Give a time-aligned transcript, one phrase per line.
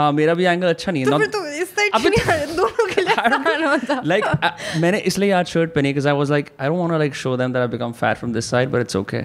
[0.00, 2.26] हाँ मेरा भी एंगल अच्छा नहीं है तो फिर Not- तो इस साइड अबे क्यों
[2.36, 6.14] नहीं दोनों के लिए आसान होता like uh, मैंने इसलिए आज शर्ट पहनी because I
[6.20, 8.48] was like I don't want to like show them that I've become fat from this
[8.52, 9.20] side but it's okay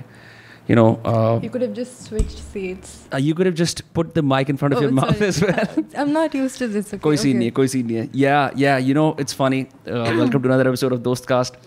[0.71, 2.91] you know uh, You could have just switched seats.
[3.13, 5.29] uh, you could have just put the mic in front of Oh, your mouth sorry.
[5.29, 6.91] as well I'm not used to this.
[6.93, 7.38] Okay, कोई scene okay.
[7.38, 10.52] नहीं है कोई scene नहीं है yeah yeah you know it's funny uh, welcome to
[10.54, 11.57] another episode of Dostcast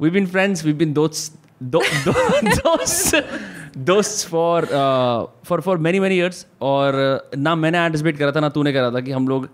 [0.00, 1.38] we've been friends we've been dosts
[1.76, 2.16] do, do,
[2.64, 3.14] dosts
[3.76, 4.66] दोस्त for
[5.46, 6.94] for for many many years और
[7.32, 9.48] uh, ना मैंने anticipate करा था ना तूने करा था कि हम लोग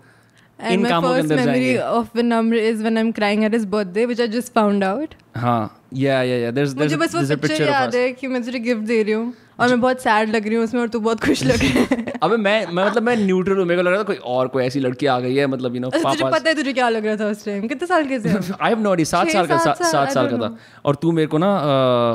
[0.59, 4.05] इन कामों के अंदर जाएँगे। Of Vinamra is when I am crying at his birthday
[4.05, 7.67] which I just found out हाँ yeah yeah yeah there is there is a picture
[7.67, 10.55] याद है कि मैं तुझे गिफ्ट दे रही हूँ। और मैं बहुत सैड लग रही
[10.55, 13.57] हूँ उसमें और तू बहुत खुश लग रही है। अबे मैं मैं मतलब मैं न्यूट्रल
[13.57, 15.75] हूँ मेरे को लग रहा था कोई और कोई ऐसी लड़की आ गई है मतलब
[15.75, 18.05] यू नो अच्छा तुझे पता है तुझे क्या लग रहा था उस टाइम कितने साल
[18.05, 20.37] के थे आई हैव नो आइडिया सात छः, साल का सात सात साल, साल का
[20.37, 21.51] था। और तू मेरे को ना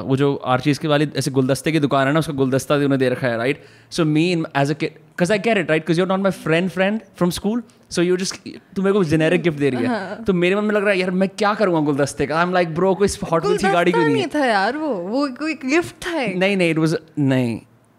[0.07, 3.09] वो जो आर्चीज के वाली ऐसे गुलदस्ते की दुकान है ना उसका गुलदस्ता उन्हें दे
[3.09, 5.85] रखा है right so me as a kid cuz i get it right?
[5.89, 7.61] Cuz you're not my friend friend from school
[7.95, 8.37] so you just
[8.77, 10.99] तू मेरे को जेनेरिक गिफ्ट दे रही है तो मेरे मन में लग रहा है
[11.01, 13.93] यार मैं क्या करूँगा गुलदस्ते का आई एम लाइक ब्रो कोई हॉट व्हील्स की गाड़ी
[13.93, 17.59] क्यों नहीं है था यार वो वो कोई गिफ्ट था। नहीं नहीं इट वाज नहीं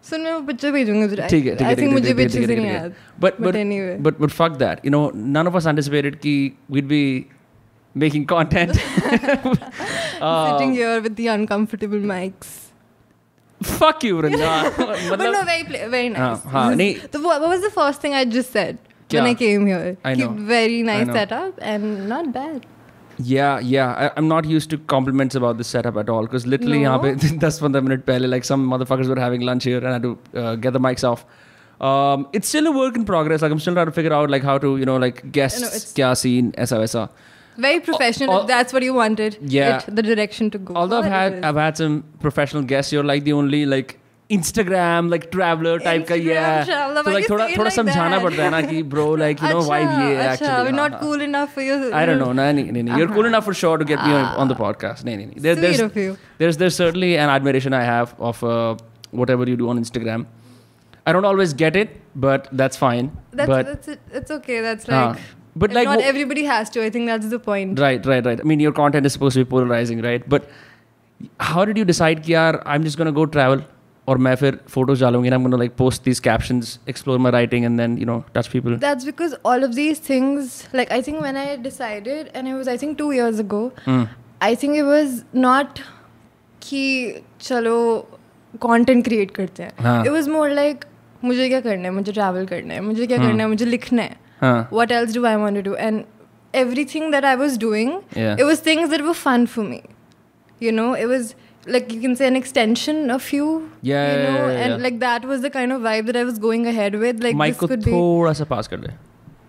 [0.10, 2.22] सुन मैं वो पिक्चर भेजूँगा तुझे ठीक है ठीक है आई थिंक है, मुझे भी
[2.22, 2.94] है, अच्छे से है, नहीं है। याद
[3.26, 5.04] but but anyway but but fuck that you know
[5.38, 6.36] none of us anticipated ki
[6.76, 7.04] we'd be
[7.96, 8.80] making content
[10.18, 12.52] Uh, sitting here with the uncomfortable mics
[13.62, 15.64] fuck you Ranja but no मतलब very
[15.96, 18.78] very nice हाँ, हाँ, नहीं- तो what was the first thing I just said
[19.09, 19.22] yeah.
[19.22, 19.98] when I came here.
[20.03, 20.30] I know.
[20.30, 21.14] Very nice know.
[21.14, 22.66] setup and not bad.
[23.17, 24.12] Yeah, yeah.
[24.16, 27.00] I, am not used to compliments about this setup at all because literally, no.
[27.00, 30.03] pe, 10 15 minute pehle, like some motherfuckers were having lunch here and I had
[30.03, 31.25] to uh, get the mics off.
[31.81, 33.42] Um, it's still a work in progress.
[33.42, 35.67] Like I'm still trying to figure out like how to you know like guests, no,
[36.08, 37.09] kya scene, esa.
[37.58, 38.44] Very professional.
[38.45, 39.38] That's what you wanted.
[39.42, 40.75] Yeah, it, the direction to go.
[40.75, 42.92] Although I've had I've had some professional guests.
[42.92, 44.00] You're like the only like
[44.34, 47.59] Instagram like traveler type का Instagram yeah traveler, तो why like you थोड़ा say it
[47.59, 48.23] थोड़ा like समझाना that?
[48.23, 50.77] पड़ता है ना कि bro like you know अच्छा, vibe ये है अच्छा, actually we're
[50.77, 52.33] not हाँ, cool enough for you I don't know.
[52.33, 52.97] No, no, no, no.
[52.97, 55.05] You're cool enough for sure to get me on, on the podcast.
[55.05, 55.33] No, no, no.
[55.37, 56.17] There, Sweet there's, of you.
[56.39, 58.77] there's there's certainly an admiration I have of uh,
[59.22, 60.27] whatever you do on Instagram.
[61.06, 63.11] I don't always get it, but that's fine.
[63.33, 64.00] that's, but that's it.
[64.12, 65.03] it's okay that's हाँ.
[65.09, 68.25] like but like not wo- everybody has to I think that's the point right, right,
[68.25, 68.41] right.
[68.41, 70.28] I mean, your content is supposed to be polarizing, right?
[70.28, 70.49] But
[71.41, 73.65] how did you decide कि यार I'm just gonna go travel
[74.08, 77.78] और मैं फिर photos डालूँगी ना मैं like post this caption explore my writing and
[77.78, 81.38] then you know touch people that's because all of these things like I think when
[81.38, 83.70] I decided and I was I think two years ago
[84.42, 85.80] I think it was not
[86.62, 86.84] कि
[87.42, 87.78] चलो
[88.62, 90.02] content create करते हैं.
[90.02, 90.86] It was more like
[91.24, 91.90] मुझे क्या करना है?
[91.92, 92.82] मुझे travel करना है.
[92.82, 93.50] मुझे क्या करना है?
[93.50, 94.68] मुझे लिखना है.
[94.74, 96.04] What else do I want do and
[96.86, 99.82] everything that I was doing it was things that वो fun for me
[100.62, 101.34] you know it was
[101.66, 103.47] like you can say an extension of you.
[103.83, 104.83] Yeah, You yeah, know, yeah, and yeah.
[104.88, 107.22] like that was the kind of vibe that I was going ahead with.
[107.28, 107.93] Like mic this को could be.
[107.93, 108.93] थोड़ा सा पास कर दे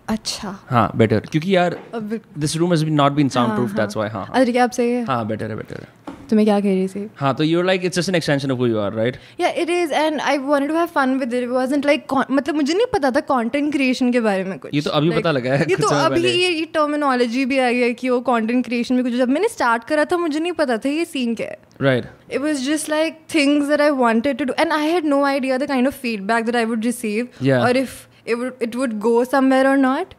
[0.09, 4.11] अच्छा हाँ better क्योंकि यार this room has not been sound proof हाँ, that's why
[4.11, 5.95] हाँ अरे क्या आप सही है हाँ बेटर है बेटर है
[6.31, 8.67] तुम्हें क्या कह रही थी हाँ तो you're like it's just an extension of who
[8.67, 11.45] you are right Yeah, it is, and I wanted to have fun with it.
[11.49, 14.75] It wasn't like con- मतलब मुझे नहीं पता था content creation के बारे में कुछ.
[14.75, 17.77] ये तो अभी Like, पता लगा है, ये तो अभी ये ये टर्मिनोलॉजी भी आई
[17.81, 20.79] है कि वो content creation में कुछ जब मैंने स्टार्ट करा था मुझे नहीं पता
[20.79, 21.59] था ये सीन क्या है.
[21.83, 25.23] Right It was just like things that I wanted to do, and I had no
[25.31, 27.69] idea the kind of feedback that I would receive, Yeah.
[27.69, 30.16] or if it would it would go somewhere or not.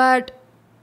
[0.00, 0.34] But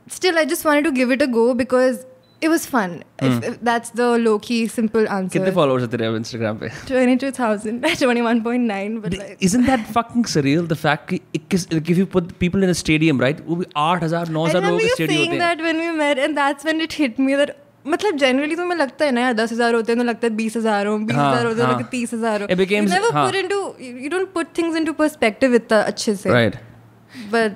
[0.07, 2.05] still, I just wanted to give it a go because
[2.45, 2.93] it was fun.
[3.21, 5.39] If, if that's the low key simple answer.
[5.39, 9.43] कितने followers है तेरे अब Instagram पे 22,000, 21.9, but like.
[9.49, 10.67] Isn't that fucking surreal?
[10.71, 13.43] The fact कि 21 like if you put people in a stadium, right?
[13.47, 15.43] वो भी 8000 I 9000 लोगों remember के you स्टेडियम saying होते हैं.
[15.47, 17.55] that when we met, and that's when it hit me that
[17.86, 20.56] मतलब generally तो मैं लगता है ना दस हज़ार होते हैं तो लगता है बीस
[20.56, 24.76] हज़ार हो बीस हज़ार होते हैं तो तीस हज़ार हो। Becomes you don't put things
[24.76, 26.30] into perspective इतना अच्छे से।
[27.34, 27.52] But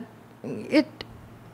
[0.73, 1.05] it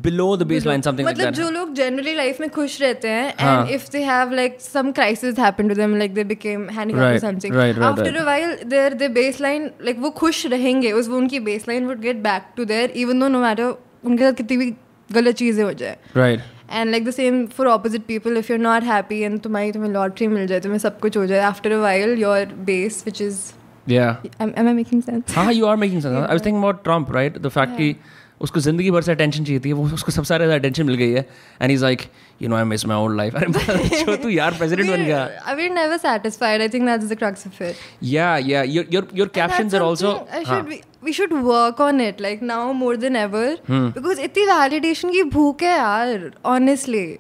[0.06, 1.34] below the baseline, something like मतलब that.
[1.34, 3.62] जो लोग जनरली लाइफ में खुश रहते हैं हाँ.
[3.62, 7.24] And if they have like some crisis happened to them like they became handicapped Right,
[7.24, 8.22] और something right, right, after right.
[8.22, 12.16] A while there they baseline like वो खुश रहेंगे उस वो उनकी baseline would get
[12.16, 13.64] back to their even though no matter
[14.06, 14.74] उनके साथ कितनी भी
[15.13, 16.41] गलत चीज़ें हो जाए। Right.
[16.73, 19.91] And like the same for opposite people if you are not happy and तुम्हारी तुम्हें
[19.93, 23.41] लॉटरी मिल जाए तुम्हें सब कुछ हो जाए after a while your base which is
[23.89, 24.15] Yeah.
[24.43, 26.17] Am I making sense हाँ you are making sense.
[26.29, 27.37] I was thinking about Trump, right?
[27.43, 27.95] The fact कि
[28.43, 31.25] उसको ज़िंदगी भर से अटेंशन चाहिए थी वो उसको सबसे ज़्यादा अटेंशन मिल गई है।
[31.63, 32.03] And is like
[32.43, 35.75] you know I miss my old life अरे जो तू यार प्रेसिडेंट बन गया। We're
[35.77, 36.65] never satisfied.
[36.67, 37.87] I think that's the crux of it.
[38.15, 38.75] Yeah yeah.
[38.77, 40.11] Your your your captions are And that's also
[40.51, 41.14] something I हाँ.
[41.14, 43.90] should we, we should work on it like now more than ever Hmm.
[43.90, 47.20] because इतनी validation की भूख है यार honestly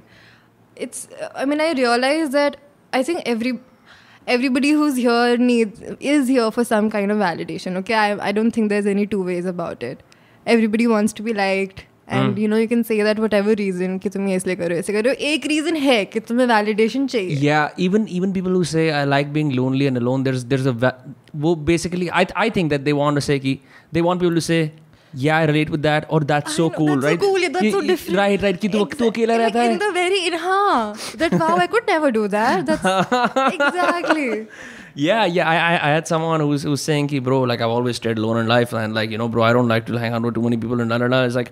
[0.78, 2.57] it's I mean I realize that
[2.94, 3.60] I think every
[4.28, 8.51] everybody who's here needs is here for some kind of validation okay I, I don't
[8.51, 10.04] think there's any two ways about it
[10.45, 11.86] everybody wants to be liked
[12.16, 12.39] and Hmm.
[12.44, 15.12] you know you can say that whatever reason कि तुम ये इसलिए करो ऐसे करो
[15.31, 19.31] एक reason है कि तुम्हें validation चाहिए Yeah, even even people who say I like
[19.38, 20.95] being lonely and alone, there's there's a va-
[21.45, 23.54] वो basically I I think that they want to say कि
[23.98, 24.60] they want people to say
[25.25, 27.45] yeah I relate with that or that's I so know, cool that's right so cool,
[27.45, 28.19] yeah, that's कि- so different.
[28.24, 30.75] right right कि तू तू अकेला Like, रहता in है the very in हाँ
[31.24, 32.86] that wow I could never do that that's
[33.56, 34.28] exactly
[34.94, 35.50] Yeah, yeah.
[35.50, 37.95] I, I, I had someone who was, who was saying, ki, bro, like I've always
[38.00, 40.25] stayed alone in life, and like you know, bro, I don't like to hang out
[40.30, 41.19] with too many people, and da da da.
[41.28, 41.51] It's like,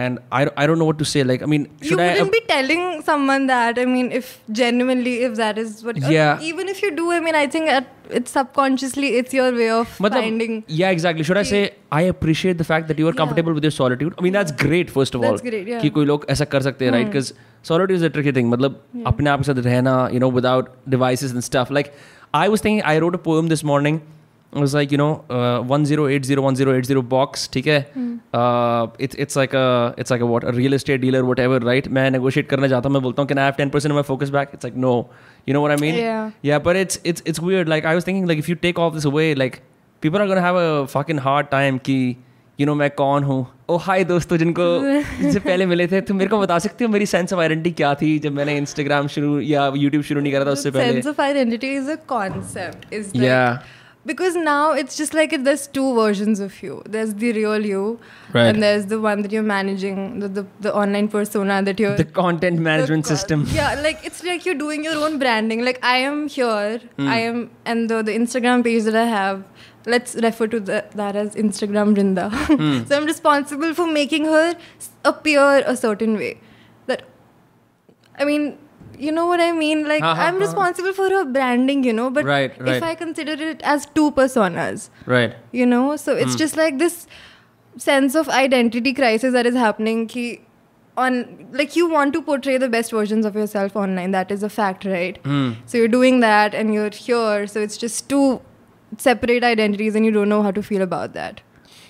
[0.00, 1.22] and I, I don't know what to say.
[1.24, 2.12] Like, I mean, you should I?
[2.12, 6.38] wouldn't be telling someone that I mean if genuinely if that is what or Yeah.
[6.40, 7.88] even if you do I mean I think at,
[8.18, 11.24] it's subconsciously it's your way of मतलब, finding yeah, exactly.
[11.24, 14.14] Should I say I appreciate the fact that you are comfortable with your solitude?
[14.18, 14.90] I mean, that's great.
[14.90, 15.80] First of all, That's great, yeah.
[15.82, 17.10] कि कोई लोग ऐसा कर सकते हैं, right?
[17.12, 17.32] Because
[17.72, 18.48] solitude is a tricky thing.
[18.54, 21.70] मतलब अपने आप के साथ रहना, you know, without devices and stuff.
[21.80, 21.92] Like,
[22.32, 24.00] I was thinking, I wrote a poem this morning.
[24.53, 25.25] Was like you know
[25.67, 27.79] one zero eight zero one zero eight zero box ठीक है?
[29.01, 29.51] It's like
[29.99, 33.21] it's like what real estate dealer whatever right मैं negotiate करने जाता हूँ मैं बोलता
[33.21, 35.09] हूँ can I have ten percent my focus back it's like no
[35.49, 38.27] you know what I mean yeah पर it's it's it's where like I was thinking
[38.27, 39.55] like if you take off this way like
[40.01, 42.15] people are gonna have a fucking hard time कि
[42.59, 43.45] you know मैं कौन हूँ?
[43.45, 44.63] Oh, ओ हाय दोस्तों जिनको
[45.21, 47.93] जिनसे पहले मिले थे तुम मेरे को बता सकते हो मेरी सेंस ऑफ़ आइडेंटिटी क्या
[47.93, 50.93] थी जब मैंने इंस्टाग्राम शुरू या यूट्यूब शुरू नहीं करा था उससे पहले?
[50.93, 53.63] Sense of identity is a concept is yeah
[54.05, 57.99] because now it's just like there's two versions of you there's the real you
[58.33, 58.47] Right.
[58.49, 62.03] and there's the one that you're managing the, the, the online persona that you're the
[62.05, 65.63] content management the co- system Yeah, like it's like you're doing your own branding.
[65.63, 67.07] Like I am here, Hmm.
[67.07, 69.45] I am, and the, the Instagram page that I have,
[69.85, 72.25] let's refer to the, that as Instagram Vrinda.
[72.47, 72.83] Hmm.
[72.87, 74.55] so I'm responsible for making her
[75.05, 76.39] appear a certain way.
[76.87, 77.03] That,
[78.19, 78.57] I mean,
[78.99, 79.87] you know what I mean?
[79.87, 80.39] Like ha, I'm ha.
[80.39, 82.09] responsible for her branding, you know.
[82.09, 82.75] But Right, right.
[82.75, 87.07] if I consider it as two personas, right you know so it's just like this
[87.77, 90.25] sense of identity crisis that is happening ki
[91.05, 91.15] on
[91.61, 94.85] like you want to portray the best versions of yourself online that is a fact
[94.91, 95.49] right Hmm.
[95.65, 98.21] so you're doing that and you're here so it's just two
[99.07, 101.41] separate identities and you don't know how to feel about that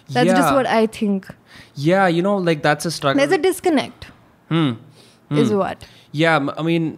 [0.09, 0.39] that's Yeah.
[0.39, 1.27] just what i think
[1.75, 4.07] yeah you know like that's a struggle there's a disconnect
[4.49, 4.71] hmm.
[5.43, 5.85] is what
[6.21, 6.89] yeah i mean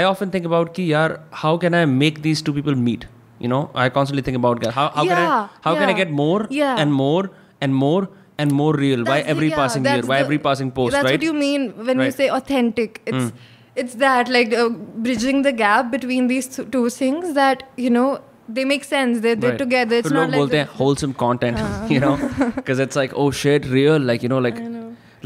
[0.00, 1.06] i often think about ki yaar
[1.44, 3.06] how can i make these two people meet
[3.46, 5.80] you know i constantly think about how, how yeah, can i how yeah.
[5.80, 6.82] can i get more yeah.
[6.84, 7.30] and more
[7.60, 8.02] and more
[8.44, 11.18] and more real that's by every the, passing year the, every passing post that's right?
[11.18, 12.06] what you mean when right.
[12.06, 13.32] you say authentic it's mm.
[13.82, 14.68] it's that like uh,
[15.08, 18.08] bridging the gap between these two things that you know
[18.48, 19.20] they make sense.
[19.20, 19.58] They're, they're right.
[19.58, 19.96] together.
[19.96, 21.86] It's so not like wholesome content, uh.
[21.90, 22.16] you know,
[22.56, 24.58] because it's like oh shit, real, like you know, like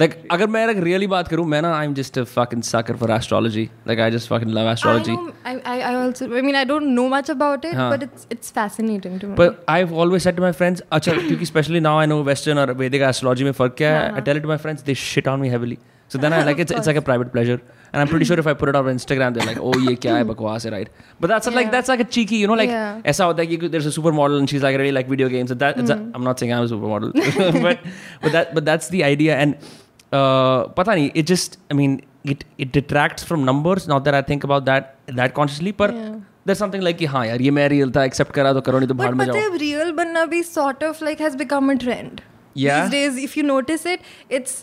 [0.02, 3.10] Like अगर मैं like really बात करूँ मैं ना I'm just a fucking sucker for
[3.16, 6.56] astrology like I just fucking love astrology I, know, I, I, I also I mean
[6.56, 7.92] I don't know much about it, हाँ.
[7.92, 9.36] but it's it's fascinating to me.
[9.44, 12.74] But I've always said to my friends, अच्छा क्योंकि especially now I know Western और
[12.84, 15.46] Vedic astrology में फर्क क्या है I tell it to my friends, they shit on
[15.46, 15.80] me heavily.
[16.14, 17.60] So then I like it's it's like a private pleasure,
[17.92, 19.96] and I'm pretty sure if I put it out on Instagram, they're like, oh ये
[20.02, 20.92] क्या है बकवास है right?
[21.22, 21.72] But that's like Yeah.
[21.78, 23.00] that's like a cheeky, you know, like Yeah.
[23.14, 25.56] ऐसा होता है कि there's a supermodel and she's like I really like video games.
[25.56, 27.88] And that it's a, I'm not saying I'm a supermodel, but
[28.26, 29.72] but that but that's the idea and
[30.20, 31.96] uh, पता नहीं it just I mean
[32.34, 33.88] it it detracts from numbers.
[33.94, 36.14] Not that I think about that that consciously, but Yeah.
[36.50, 38.88] there's something like कि हाँ यार ये मैं real था accept करा तो करो नहीं
[38.88, 39.50] तो भाड़ but में but जाओ.
[39.52, 42.22] the real banna bhi sort of like has become a trend.
[42.64, 42.82] Yeah.
[42.82, 44.02] These days, if you notice it,
[44.40, 44.58] it's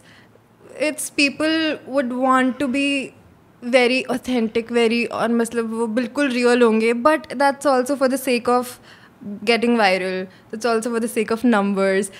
[0.91, 1.57] it's people
[1.97, 2.87] would want to be
[3.79, 8.49] very authentic, very on मतलब वो बिल्कुल real होंगे, but that's also for the sake
[8.59, 8.79] of
[9.51, 10.21] getting viral.
[10.53, 12.11] That's also for the sake of numbers.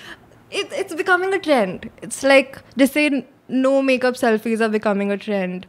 [0.50, 1.90] It, it's becoming a trend.
[2.02, 5.66] It's like they say no makeup selfies are becoming a trend.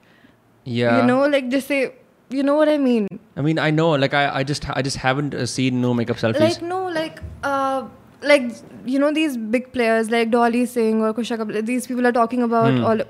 [0.65, 0.99] Yeah.
[1.01, 1.93] You know, like they say
[2.29, 3.07] you know what I mean.
[3.35, 3.91] I mean, I know.
[3.91, 6.39] Like, I, I just, I just haven't uh, seen no makeup selfies.
[6.39, 7.87] Like no, like uh,
[8.30, 8.42] like
[8.86, 12.42] you know these big players like Dolly Singh or Kusha Kapil, these people are talking
[12.48, 12.84] about Hmm.
[12.84, 13.00] all.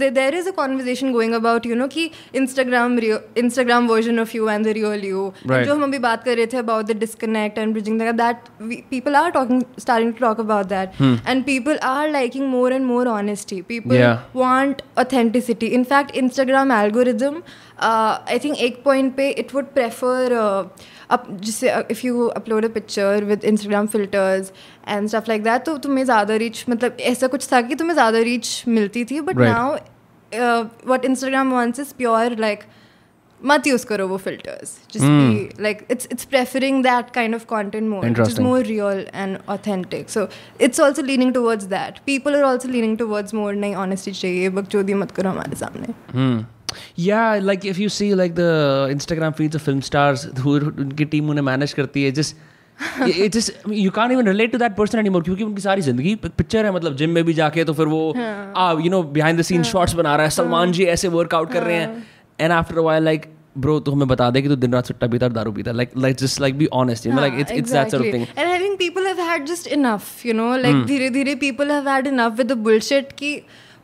[0.00, 2.02] There, there is a conversation going about you know कि
[2.40, 5.24] Instagram real, Instagram version of you and the real you.
[5.52, 5.64] Right.
[5.66, 8.50] जो हम अभी बात कर रहे थे about the disconnect and bridging the gap, that
[8.68, 10.94] we, people are talking starting to talk about that
[11.32, 13.60] and people are liking more and more honesty.
[13.72, 14.22] People Yeah.
[14.44, 15.72] want authenticity.
[15.80, 17.42] In fact, Instagram algorithm,
[17.90, 22.65] uh, I think एक point पे it would prefer uh, up जिससे if you upload
[22.65, 24.51] a picture with Instagram filters
[24.87, 28.19] and stuff like that तो तुम्हें ज़्यादा reach मतलब ऐसा कुछ था कि तुम्हें ज़्यादा
[28.21, 29.75] रीच मिलती थी but now
[30.87, 32.63] what Instagram wants is pure like
[33.41, 35.01] मत यूज़ करो वो फिल्टर्स जिस
[35.61, 40.09] like it's it's preferring that kind of content more it is more real and authentic
[40.09, 40.27] so
[40.61, 44.55] it's also leaning towards that people are also leaning towards more नहीं honesty चाहिए बक
[44.55, 45.93] बकचोदी मत करो हमारे सामने.
[46.13, 46.43] Hmm.
[46.99, 51.45] Yeah like if you see like the Instagram feeds of film stars उनकी team उन्हें
[51.45, 52.33] manage करती है जिस
[53.07, 53.35] it
[53.69, 56.95] you can't even relate to that person anymore क्योंकि उनकी सारी ज़िंदगी पिक्चर है मतलब
[56.95, 58.13] जिम में भी जाके तो फिर वो
[58.81, 61.75] you know behind the scene shots बना रहा है सलमान जी ऐसे वर्कआउट कर रहे
[61.75, 62.07] हैं।
[62.39, 63.25] And after while like
[63.57, 66.15] bro तो हमें बता दे कि तू दिन रात सुट्टा पीता दारू पीता like like
[66.15, 69.07] just like be honest like it's it's that sort of thing and I think people
[69.07, 73.11] have had just enough you know like धीरे-धीरे people have had enough with the bullshit
[73.11, 73.41] कि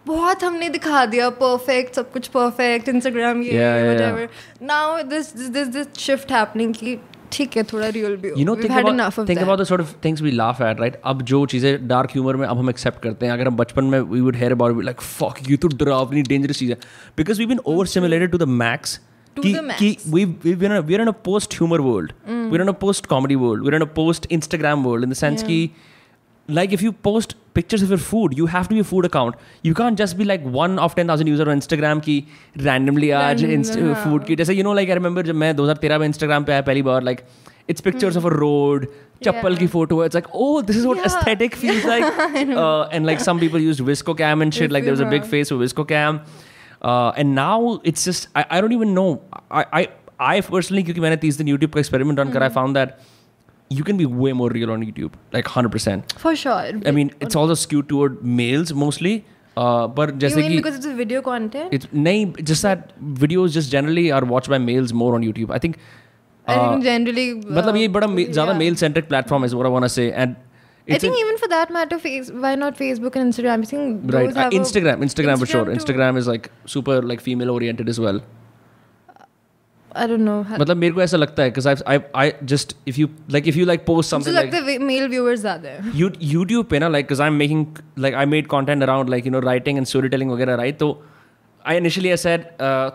[0.08, 4.30] बहुत हमने दिखा दिया perfect सब कुछ perfect Instagram ये
[4.62, 6.98] now this this this shift happening कि
[7.32, 10.22] ठीक है थोड़ा रियल भी you know think about think about the sort of things
[10.22, 13.34] we laugh at right अब जो चीज़ें डार्क ह्यूमर में अब हम एक्सेप्ट करते हैं
[13.34, 16.72] अगर हम बचपन में we would hear about like fuck you तो डरावनी डेंजरस चीज़
[16.72, 16.78] है.
[17.18, 19.00] Because we been over stimulated to the max
[19.40, 20.90] कि कि we we've been mm-hmm.
[20.90, 22.14] we're in a post humor world.
[22.30, 22.50] Mm.
[22.52, 23.62] we're in a post comedy world.
[23.62, 24.56] We're in a post post
[24.86, 25.48] world in the sense yeah.
[25.48, 25.72] ki
[26.50, 28.38] like if you post pictures of your food.
[28.38, 29.36] You have to be a food account.
[29.70, 32.24] You can't just be like one of 10,000 user on Instagram की
[32.58, 36.08] randomly आज inst- food की जैसे you know like I remember जब मैं 2013 में
[36.08, 37.24] Instagram पे आया पहली बार like
[37.70, 38.24] it's pictures mm.
[38.24, 38.86] of a road
[39.24, 41.06] चप्पल की photo it's like oh this is what yeah.
[41.06, 41.92] aesthetic feels yeah.
[41.92, 42.04] like
[42.58, 45.12] uh, and like some people used VSCO cam and shit it's like there was a
[45.12, 46.22] big face with VSCO cam
[46.82, 49.88] uh, and now it's just I, don't even know I
[50.20, 53.00] I personally क्योंकि मैंने तीस दिन YouTube का experiment run करा I found that
[53.77, 57.37] you can be way more real on YouTube like 100% for sure I mean it's
[57.43, 59.15] also skewed toward males mostly
[59.57, 62.93] uh, but you जैसे mean कि because it's a video content it's नहीं just that
[63.27, 65.79] videos just generally are watched by males more on YouTube I think
[66.47, 67.27] I uh, think generally
[67.61, 68.59] मतलब ये बड़ा मे- ज़्यादा yeah.
[68.59, 70.37] Mail centric platform is what I want to say and
[70.89, 73.63] I it's think a- even for that matter, face why not Facebook and Instagram?
[73.65, 75.73] I think those right uh, have a- Instagram Instagram for sure too.
[75.79, 78.21] Instagram is like super like female oriented as well
[79.96, 80.46] I don't know.
[80.60, 83.58] मतलब मेरे को ऐसा लगता है because I I I just if you like if
[83.60, 85.94] you like post something like है male viewers ज़्यादा हैं.
[86.02, 87.66] you, YouTube पे ना like because I'm making
[88.06, 90.92] like I made content around like you know writing and storytelling वगैरह right तो
[91.66, 92.48] I initially I said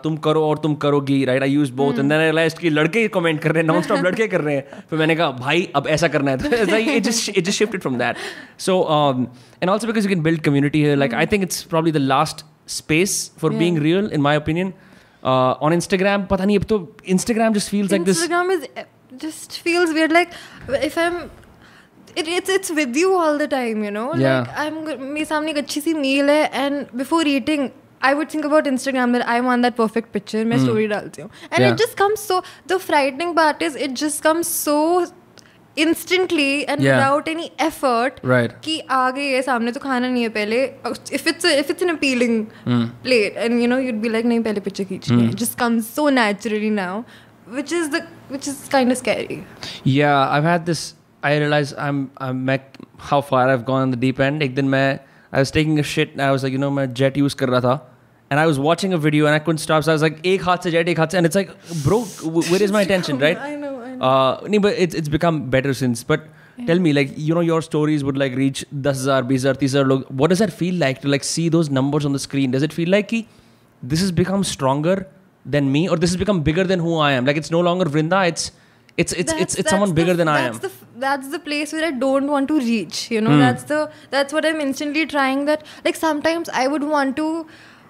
[0.03, 2.01] तुम करो और तुम करोगी right I used both hmm.
[2.01, 4.41] and then I realized कि लड़के ही comment कर रहे हैं नॉन स्टॉप लड़के कर
[4.41, 7.63] रहे हैं फिर मैंने कहा भाई अब ऐसा करना है तो it just it just
[7.63, 8.27] shifted from that
[8.57, 9.29] so um,
[9.61, 11.23] and also because you can build community here like hmm.
[11.23, 13.59] I think it's probably the last space for yeah.
[13.59, 14.73] being real in my opinion.
[15.23, 16.79] Uh, on Instagram पता नहीं अब तो
[17.15, 18.67] Instagram just feels like this Instagram is
[19.25, 20.11] just feels weird.
[20.11, 20.33] Like
[20.91, 21.19] if I'm.
[22.15, 24.05] It, it's it's with you all the time, you know.
[24.15, 24.39] Yeah.
[24.39, 27.67] Like I'm go- मेरे सामने एक अच्छी सी meal है and before eating
[28.07, 30.43] I would think about Instagram that I want that perfect picture.
[30.45, 31.61] मैं story डालती हूँ and Hmm.
[31.63, 31.71] Yeah.
[31.73, 32.41] it just comes so.
[32.73, 34.75] The frightening part is it just comes so
[35.85, 36.97] instantly and Yeah.
[36.97, 40.59] without any effort right कि आ गई है सामने तो खाना नहीं है पहले
[41.19, 42.35] if it's a, if it's an appealing
[43.07, 46.07] plate and you know you'd be like नहीं पहले पिक्चर खींचनी है just comes so
[46.19, 46.93] naturally now
[47.57, 48.01] which is the
[48.35, 49.41] which is kind of scary
[49.97, 50.85] Yeah, I've had this.
[51.27, 52.65] I realize I'm I'm like
[53.11, 54.41] how far I've gone on the deep end.
[54.43, 54.87] एक दिन मैं
[55.33, 57.49] I was taking a shit and I was like you know मैं jet use कर
[57.55, 57.75] रहा था
[58.31, 59.83] and I was watching a video and I couldn't stop.
[59.87, 61.53] So I was like एक हाथ से jet एक हाथ से and it's like
[61.85, 61.99] bro
[62.51, 63.41] where is my attention right?
[64.01, 66.03] uh, no, but it's it's become better since.
[66.03, 66.27] But
[66.57, 66.65] yeah.
[66.67, 70.17] tell me, like you know, your stories would like reach 10,000, 20,000, 30,000.
[70.17, 72.51] What does that feel like to like see those numbers on the screen?
[72.51, 73.27] Does it feel like ki,
[73.81, 75.07] this has become stronger
[75.45, 77.25] than me, or this has become bigger than who I am?
[77.25, 78.27] Like it's no longer Vrinda.
[78.27, 78.51] It's
[78.97, 80.57] it's it's that's, it's, it's that's someone bigger the, than I am.
[80.57, 83.11] The, that's the place where I don't want to reach.
[83.11, 83.39] You know, mm.
[83.39, 85.45] that's the that's what I'm instantly trying.
[85.45, 87.47] That like sometimes I would want to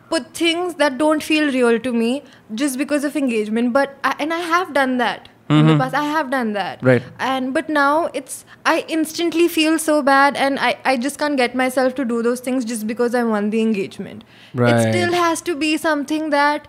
[0.10, 2.24] put things that don't feel real to me
[2.56, 3.74] just because of engagement.
[3.74, 5.96] But I, and I have done that in the past.
[5.96, 6.78] I have done that.
[6.80, 6.88] Mm-hmm.
[6.88, 7.04] Right.
[7.20, 11.56] And but now it's I instantly feel so bad, and I I just can't get
[11.56, 14.24] myself to do those things just because I want the engagement.
[14.54, 14.74] Right.
[14.76, 16.68] It still has to be something that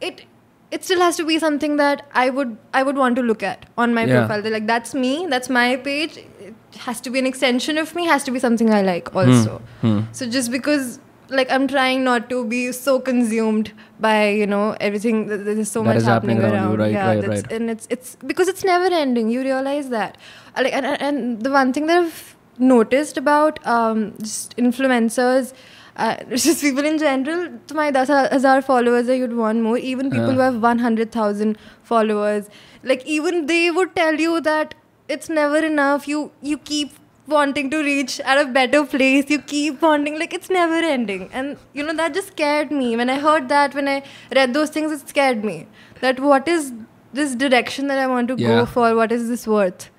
[0.00, 0.24] it
[0.70, 3.66] it still has to be something that I would I would want to look at
[3.78, 4.18] on my Yeah.
[4.20, 4.42] profile.
[4.42, 6.18] They're like that's me, that's my page.
[6.18, 6.54] It
[6.88, 8.06] has to be an extension of me.
[8.06, 9.60] Has to be something I like also.
[9.80, 10.00] Hmm.
[10.12, 10.98] So just because
[11.30, 15.26] like I'm trying not to be so consumed by you know everything.
[15.26, 16.78] There's so that much happening, happening, around, around.
[16.78, 17.52] Right, yeah, right, right.
[17.52, 19.30] And it's it's because it's never ending.
[19.30, 20.16] You realize that.
[20.56, 25.52] Uh, like and and the one thing that I've noticed about um, just influencers.
[25.96, 29.76] Uh, just people in general, my 10,000 followers, you'd want more.
[29.76, 30.14] Even uh-huh.
[30.14, 30.50] people yeah.
[30.50, 32.48] who have 100,000 followers,
[32.84, 34.76] like even they would tell you that
[35.08, 36.06] it's never enough.
[36.06, 36.92] You you keep
[37.28, 41.28] wanting to reach at a better place you keep wanting like it's never ending.
[41.32, 42.96] And you know that just scared me.
[42.96, 44.02] When i heard that when i
[44.34, 45.66] read those things it scared me.
[46.00, 46.72] That what is
[47.12, 48.48] this direction that i want to yeah.
[48.48, 48.94] go for?
[48.94, 49.90] What is this worth?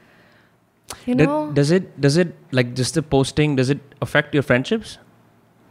[1.06, 1.52] You know?
[1.52, 4.98] does it does it like just the posting does it affect your friendships?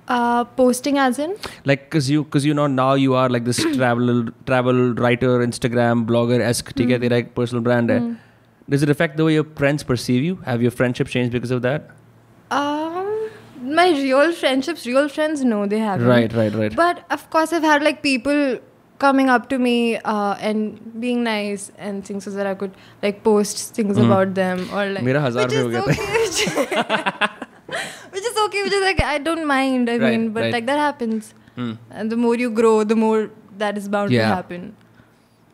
[0.07, 1.37] Uh, posting as in?
[1.65, 6.07] Like because you because you know now you are like this travel travel writer instagram
[6.07, 7.11] blogger esque mm.
[7.11, 8.17] like personal brand mm
[8.69, 10.37] does it affect the way your friends perceive you?
[10.45, 11.91] Have your friendships changed because of that?
[12.51, 13.31] Um,
[13.63, 16.07] my real friendships, real friends, no, they haven't.
[16.07, 16.75] Right, right, right.
[16.75, 18.59] But of course, I've had like people
[18.99, 22.73] coming up to me uh, and being nice and things so that I could
[23.03, 24.05] like post things mm.
[24.05, 25.03] about them or like.
[25.03, 25.93] Mera which is okay.
[28.11, 29.89] which is okay, which is like I don't mind.
[29.89, 30.53] I right, mean, but right.
[30.53, 31.79] like that happens, mm.
[31.91, 34.29] and the more you grow, the more that is bound yeah.
[34.29, 34.77] to happen.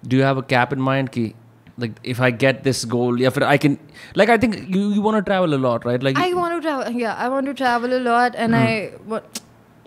[0.07, 1.13] Do you have a cap in mind?
[1.13, 1.35] Ki
[1.83, 3.77] like if i get this goal yeah फिर i can
[4.21, 6.61] like i think you, you want to travel a lot right like I want to
[6.67, 6.99] travel.
[7.05, 9.15] Yeah, I want to travel a lot, and Hmm.
[9.15, 9.21] I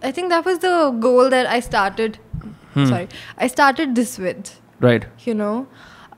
[0.10, 0.74] I think that was the
[1.06, 2.18] goal that I started.
[2.74, 2.86] Hmm.
[2.94, 3.08] Sorry,
[3.46, 4.56] I started this with.
[4.86, 5.54] right you know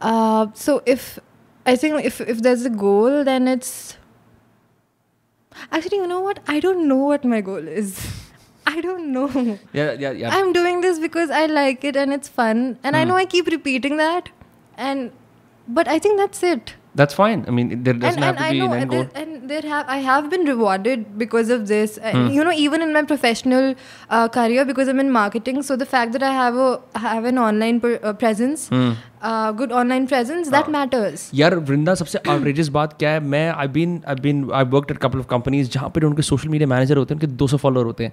[0.08, 1.04] uh, so if
[1.74, 3.70] i think if if there's a goal then it's
[5.78, 7.94] actually you know what i don't know what my goal is
[8.74, 9.28] i don't know
[9.74, 13.02] yeah yeah yeah i'm doing this because i like it and it's fun and i
[13.04, 13.10] Hmm.
[13.10, 14.30] know i keep repeating that
[14.90, 15.12] and
[15.69, 18.45] but i think that's it that's fine i mean there doesn't and, have and to
[18.45, 21.01] I be know an end and goal there, and there have I have been rewarded
[21.23, 21.97] because of this.
[21.99, 22.29] And, Hmm.
[22.35, 23.67] You know, even in my professional
[24.11, 26.69] uh, career, because I'm in marketing, so the fact that I have a
[27.07, 28.93] have an online per, uh, presence, Hmm.
[29.31, 31.27] uh, good online presence, that matters.
[31.41, 34.99] यार वृंदा सबसे outrageous बात क्या है मैं I been I been I worked eight
[35.07, 38.05] couple of companies जहाँ पे उनके social media manager होते हैं उनके 200 फॉलोअर होते
[38.05, 38.13] हैं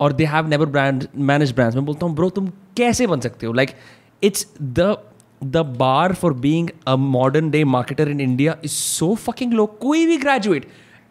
[0.00, 3.46] और they have never brand manage brands मैं बोलता हूँ ब्रो तुम कैसे बन सकते
[3.46, 3.74] हो like
[4.22, 4.96] it's the
[5.44, 10.06] the bar for being a modern day marketer in India is so fucking लो कोई
[10.06, 10.66] भी ग्रेजुएट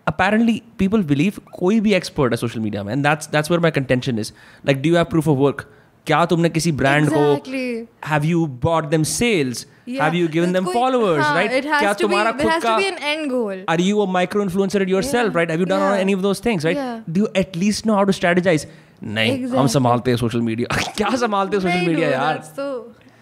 [0.07, 3.71] apparently people believe कोई भी एक्सपर्ट है सोशल मीडिया में and that's that's where my
[3.77, 4.31] contention is
[4.67, 5.65] like do you have proof of work
[6.07, 7.63] क्या तुमने किसी brand Exactly.
[7.87, 10.01] को have you bought them sales Yeah.
[10.01, 12.31] Have you given There's them कोई- followers हाँ, right It has क्या to be, तुम्हारा
[12.31, 13.59] there खुद has का to be an end goal.
[13.73, 15.37] are you a micro influencer yourself Yeah.
[15.39, 16.01] right have you done Yeah.
[16.05, 16.97] any of those things right Yeah.
[17.17, 18.65] do you at least know how to strategize
[19.03, 19.73] नहीं हम Exactly.
[19.73, 22.41] संभालते हैं social media क्या संभालते हैं social नहीं, media no, यार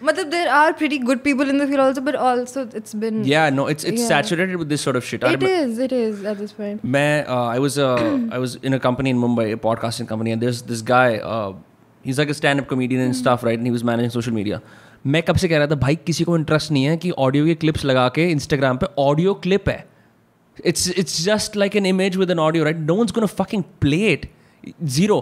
[0.00, 3.20] So, मतलब there are pretty good people in the field also, but also it's been.
[3.32, 4.08] yeah no it's it's Yeah.
[4.08, 5.78] saturated with this sort of shit I It remember- is.
[5.86, 6.84] It is at this point.
[6.96, 7.94] मैं uh, I was uh,
[8.38, 11.06] I was in a company in Mumbai, a podcasting company, and there's this guy.
[11.36, 11.52] Uh,
[12.08, 13.58] he's like a stand-up comedian and stuff, right?
[13.62, 14.60] And he was managing social media.
[15.14, 17.54] मैं कब से कह रहा था भाई किसी को interest नहीं है कि ऑडियो के
[17.64, 19.78] क्लिप्स लगा के इंस्टाग्राम पे ऑडियो क्लिप है
[20.66, 24.00] it's it's just like an image with an audio right no one's gonna fucking play
[24.14, 24.24] it
[24.96, 25.18] zero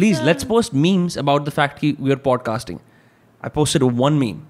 [0.00, 2.78] please let's post memes about the fact that we are podcasting
[3.42, 4.42] i posted one meme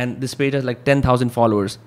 [0.00, 1.78] and this page has like 10000 followers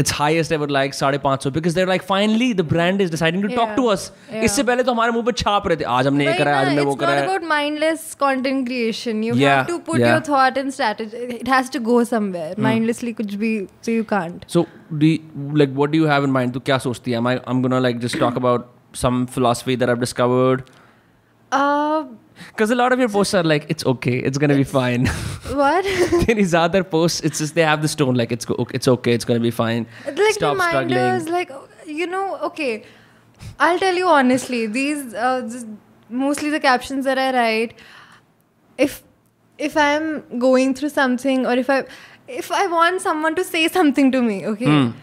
[0.00, 3.44] its highest ever like साढ़े पाँच सौ because they're like finally the brand is deciding
[3.44, 3.76] to talk Yeah.
[3.76, 4.42] to us Yeah.
[4.48, 6.56] इससे पहले तो हमारे मुंह पे छाप रहे थे आज हमने ये Right करा है
[6.58, 9.22] आज now, हमने वो it's करा not है about mindless content creation.
[9.28, 10.10] You Yeah, have to put yeah.
[10.12, 11.22] your thought and strategy.
[11.38, 12.50] It has to go somewhere.
[12.68, 13.52] Mindlessly कुछ भी
[13.88, 14.44] so you can't.
[14.56, 14.64] so
[15.04, 17.34] do you, like what do you have in mind तू क्या सोचती है am I
[17.54, 18.68] I'm gonna like just talk about
[19.06, 20.66] some philosophy that I've discovered
[21.52, 22.04] Uh,
[22.47, 25.07] because a lot of your posts are like, it's okay, it's gonna be fine.
[25.53, 25.83] What?
[26.27, 29.25] then other posts, it's just they have this tone like it's okay, it's okay, it's
[29.25, 29.85] gonna be fine.
[30.05, 31.33] Like Stop reminders, struggling.
[31.33, 31.51] like
[31.85, 32.83] you know, okay.
[33.59, 35.47] I'll tell you honestly, these uh,
[36.09, 37.73] mostly the captions that I write.
[38.77, 39.03] If
[39.57, 41.85] if I'm going through something, or if I
[42.27, 44.93] if I want someone to say something to me, okay, mm.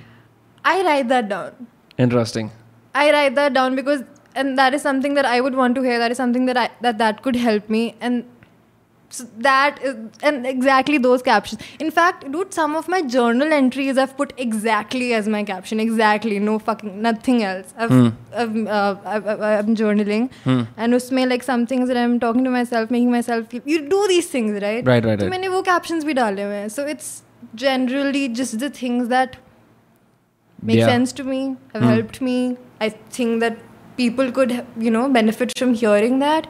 [0.65, 1.67] I write that down.
[1.99, 2.51] Interesting.
[2.95, 4.03] I write that down because
[4.36, 6.00] and that is something that I would want to hear.
[6.00, 8.24] That is something that I that that could help me and
[9.10, 11.62] so that is and exactly those captions.
[11.80, 15.80] In fact, dude, some of my journal entries I've put exactly as my caption.
[15.80, 17.74] Exactly, no fucking nothing else.
[17.78, 18.08] I've, Hmm.
[18.36, 22.50] I've, uh, I've, I've, I'm journaling and usme like some things that I'm talking to
[22.50, 23.48] myself, making myself.
[23.48, 24.86] feel- You do these things, right?
[24.86, 25.32] Right, right, तो right.
[25.32, 26.68] मैंने वो captions भी डाले हुए हैं.
[26.70, 27.24] So it's
[27.56, 29.38] generally just the things that
[30.64, 30.90] make Yeah.
[30.90, 31.94] sense to me, have Hmm.
[31.94, 32.58] helped me.
[32.82, 33.58] I think that
[34.00, 36.48] people could, you know, benefit from hearing that.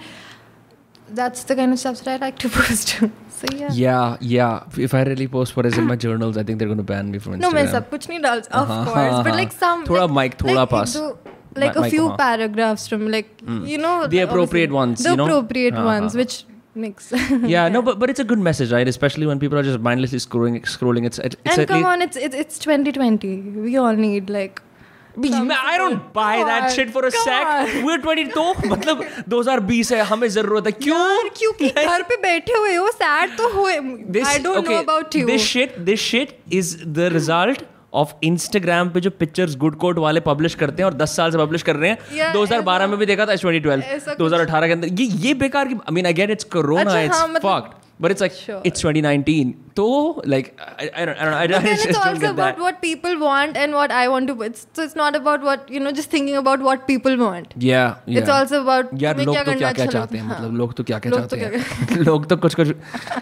[1.10, 2.96] That's the kind of stuff that I like to post.
[3.36, 3.70] so yeah.
[3.74, 6.84] yeah yeah if I really post what is in my journals I think they're gonna
[6.92, 9.32] ban me from Instagram No, मैं सब कुछ नहीं डाल, of हाँ, course, हाँ, but
[9.32, 9.40] हाँ.
[9.40, 9.84] like some.
[9.90, 10.96] थोड़ा like, mic, थोड़ा like पास.
[10.98, 11.18] दो-
[11.64, 12.18] Like Mi- a mic few वहाँ.
[12.22, 13.28] paragraphs from like
[13.74, 15.26] you know The appropriate obviously, ones, The you know?
[15.28, 16.22] appropriate हाँ, ones, हाँ.
[16.24, 16.38] which
[16.86, 17.12] makes.
[17.56, 20.20] yeah no but but it's a good message right especially when people are just mindlessly
[20.26, 23.34] scrolling scrolling it's it's and at come least- on, it's it's it's 2020.
[23.68, 24.62] We all need like
[25.19, 30.29] I don't buy that shit for a sake we are 22 मतलब 2020 है हमें
[30.29, 31.29] ज़रूरत है। क्यों?
[31.39, 35.43] क्योंकि घर पे बैठे हुए हो सैड तो हो I don't know about you this
[35.49, 37.63] shit this shit is the result
[37.95, 41.39] of Instagram पे जो पिक्चर्स गुड कोट वाले पब्लिश करते हैं और 10 साल से
[41.39, 44.67] पब्लिश कर रहे हैं। Yeah, 2012 में भी देखा था ट्वेंटी ट्वेल्व दो हज़ार अठारह
[44.67, 48.11] के अंदर ये ये बेकार की I mean I get it's corona it's fucked but
[48.11, 48.61] it's like sure.
[48.65, 49.87] it's 2019 so
[50.33, 52.59] like I, I don't i don't know it's also about that.
[52.59, 55.81] what people want and what i want to it's, so it's not about what you
[55.81, 58.21] know just thinking about what people want yeah, yeah.
[58.21, 61.13] it's also about yeah log to kya kya chahte hain matlab log to kya kya
[61.19, 62.73] chahte hain log to kuch kuch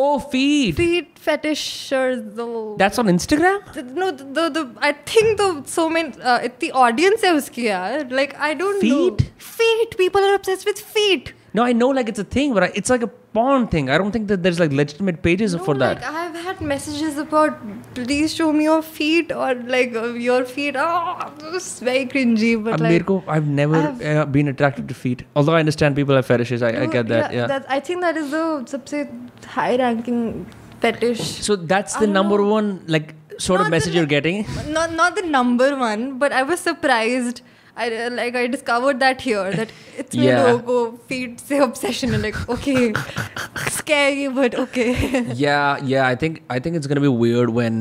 [0.00, 2.74] oh feet Feet fetishers, though.
[2.82, 6.70] that's on Instagram The- no, the, the, the I think the so many uh, the
[6.84, 8.10] audience है उसकी यार.
[8.20, 8.92] Like I don't Feet?
[9.22, 9.26] know.
[9.56, 9.96] Feet.
[10.04, 11.32] People are obsessed with feet.
[11.58, 13.90] No, I know like it's a thing, but I, it's like a porn thing.
[13.90, 16.12] I don't think that there's like legitimate pages no, for like, that.
[16.18, 17.56] I've had messages about
[17.94, 20.76] please show me your feet or like uh, your feet.
[20.76, 22.52] Ah, oh, it's very cringy.
[22.68, 25.24] But like, Mirko, I've never I've, uh, been attracted to feet.
[25.34, 27.32] Although I understand people have fetishes, I, no, I get that.
[27.32, 27.46] Yeah, yeah.
[27.48, 28.44] That, I think that is the
[28.76, 30.46] subset high ranking
[30.78, 31.20] fetish.
[31.50, 32.54] So that's the number know.
[32.54, 34.46] one like sort not of message the, you're getting.
[34.68, 37.42] Not not the number one, but I was surprised
[37.77, 40.43] I like I discovered that here that it's me Yeah.
[40.47, 42.83] लोगों को feet से obsession है like okay
[43.77, 44.89] scary but okay
[45.39, 47.79] yeah yeah i think i think it's gonna be weird when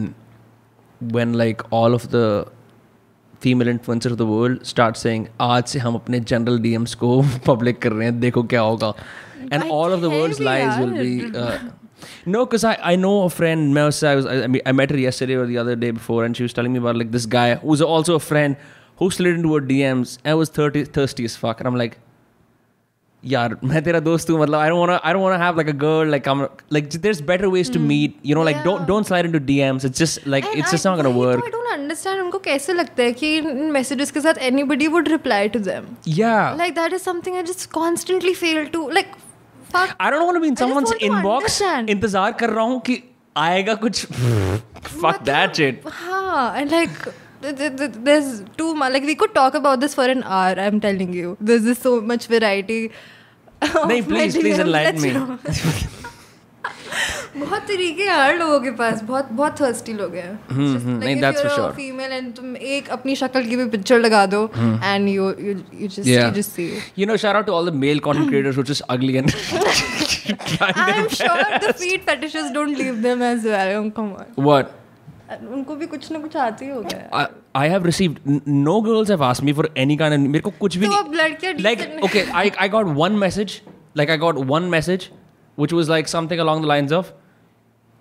[1.19, 2.25] when like all of the
[3.45, 7.13] female influencers of the world start saying आज से हम अपने general DMs को
[7.51, 8.93] public कर रहे हैं देखो क्या होगा
[9.51, 11.59] and Why all of the can't world's we, lies will be uh,
[12.35, 14.73] no because I, I know a friend मैं उससे- I was I, I mean, I
[14.83, 17.11] met her yesterday or the other day before and she was telling me about like
[17.17, 18.57] this guy who's also a friend
[19.01, 21.99] who slid into her DMs and was 30, thirsty as fuck and I'm like
[23.23, 25.75] यार मैं तेरा दोस्त हूँ मतलब I don't wanna I don't wanna have like a
[25.83, 26.41] girl like I'm
[26.77, 28.87] like there's better ways to meet you know like don't Yeah.
[28.89, 31.37] don't slide into DMs it's just like And it's just I- not gonna वही तो
[31.37, 35.13] work I don't understand उनको कैसे लगता है कि इन messages के साथ anybody would
[35.15, 39.15] reply to them yeah like that is something I just constantly fail to like
[39.77, 41.91] fuck I don't want to be in I just someone's want to inbox understand.
[41.97, 43.03] इंतजार कर रहा हूँ कि
[43.47, 44.07] आएगा कुछ
[45.03, 49.34] fuck that shit हाँ, and like th- th- th- there's too much like we could
[49.36, 51.38] talk about this for an hour i'm telling you.
[51.42, 52.82] There's just so much variety
[53.62, 55.12] नहीं please please enlighten me
[57.40, 61.50] बहुत तरीके हैं हर लोगों के पास बहुत बहुत thirsty लोग हैं। नहीं that's for
[61.56, 65.56] sure female and तुम एक अपनी शक्ल की भी पिक्चर लगा दो and you you
[65.74, 66.70] you just you just see
[67.00, 69.32] you know shout out to all the male content creators which is ugly and
[70.62, 74.66] I am sure the feet fetishes don't leave them as well come on what
[75.32, 79.46] उनको भी कुछ ना कुछ आते ही होगा I have received no girls have asked
[79.46, 83.12] me for any kind मेरे को कुछ भी नहीं like okay I I got one
[83.12, 83.62] message
[83.98, 85.10] like I got one message
[85.60, 87.12] which was like something along the lines of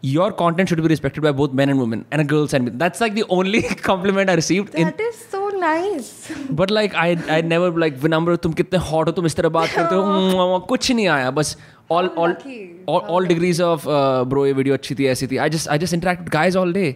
[0.03, 2.73] your content should be respected by both men and women and a girl sent me
[2.83, 6.11] that's like the only compliment i received that in, is so nice
[6.61, 9.75] but like i i never like vinamra tum kitne hot ho tum is tarah baat
[9.79, 11.53] karte ho kuch nahi aaya bas
[11.97, 12.37] all all
[12.87, 15.79] all, all degrees of uh, bro ye video achhi thi aisi thi i just i
[15.85, 16.89] just interact with guys all day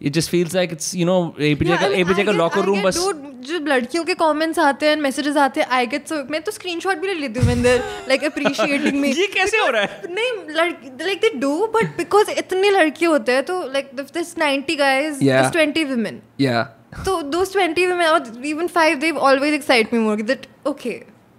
[0.00, 2.32] it just feels like it's you know APJ Yeah, का I mean, APJ I का
[2.32, 5.60] get- locker I room get, बस dude, जो लड़कियों के comments आते हैं messages आते
[5.60, 7.82] हैं आई गेट सो मैं तो स्क्रीनशॉट भी ले लेती हूँ when they're
[8.12, 12.30] like appreciating me ये कैसे हो रहा है नहीं लड़की like they do but because
[12.30, 15.42] इतने लड़के होते हैं तो like this 90 guys Yeah.
[15.42, 16.64] there's 20 women yeah
[17.06, 18.20] so those 20 women or
[18.52, 20.96] even five they always excite me more that okay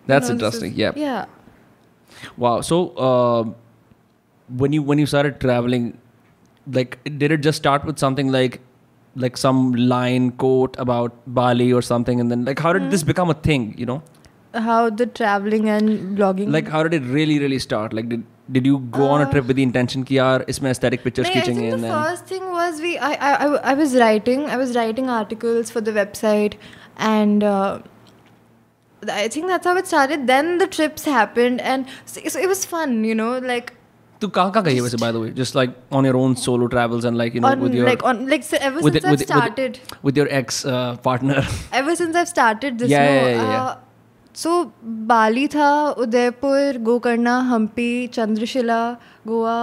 [0.10, 1.00] That's you know, interesting, is- yeah.
[1.06, 1.26] yeah
[2.44, 2.52] Wow.
[2.68, 3.42] So uh,
[4.50, 5.84] when you when you started traveling,
[6.72, 8.62] like did it just start with something like
[9.16, 12.92] like some line quote about Bali or something and then like how did mm.
[12.92, 13.08] this hmm.
[13.08, 14.04] become a thing, you know?
[14.54, 17.94] How the traveling and blogging Like how did it really really start?
[17.94, 20.46] Like did did you go uh, on a uh, trip with the intention ki yaar
[20.54, 23.48] isme aesthetic pictures nahin, khechenge I think the first thing was we I, I, I
[23.72, 26.58] I was writing I was writing articles for the website
[26.98, 27.80] and uh,
[29.08, 30.28] I think that's how it started.
[30.28, 33.38] Then the trips happened, and so it was fun, you know.
[33.38, 33.74] Like
[34.22, 36.68] तू कहाँ कहाँ गई है वैसे by the way just like on your own solo
[36.68, 39.78] travels and like you know with your like on like so ever since I started
[40.06, 40.64] with your ex
[41.04, 41.44] partner
[41.76, 43.84] ever since I started this yeah
[44.36, 44.64] so
[45.12, 48.82] Bali था उदयपुर गोकर्णा हम्पी चंद्रशिला
[49.28, 49.58] गोवा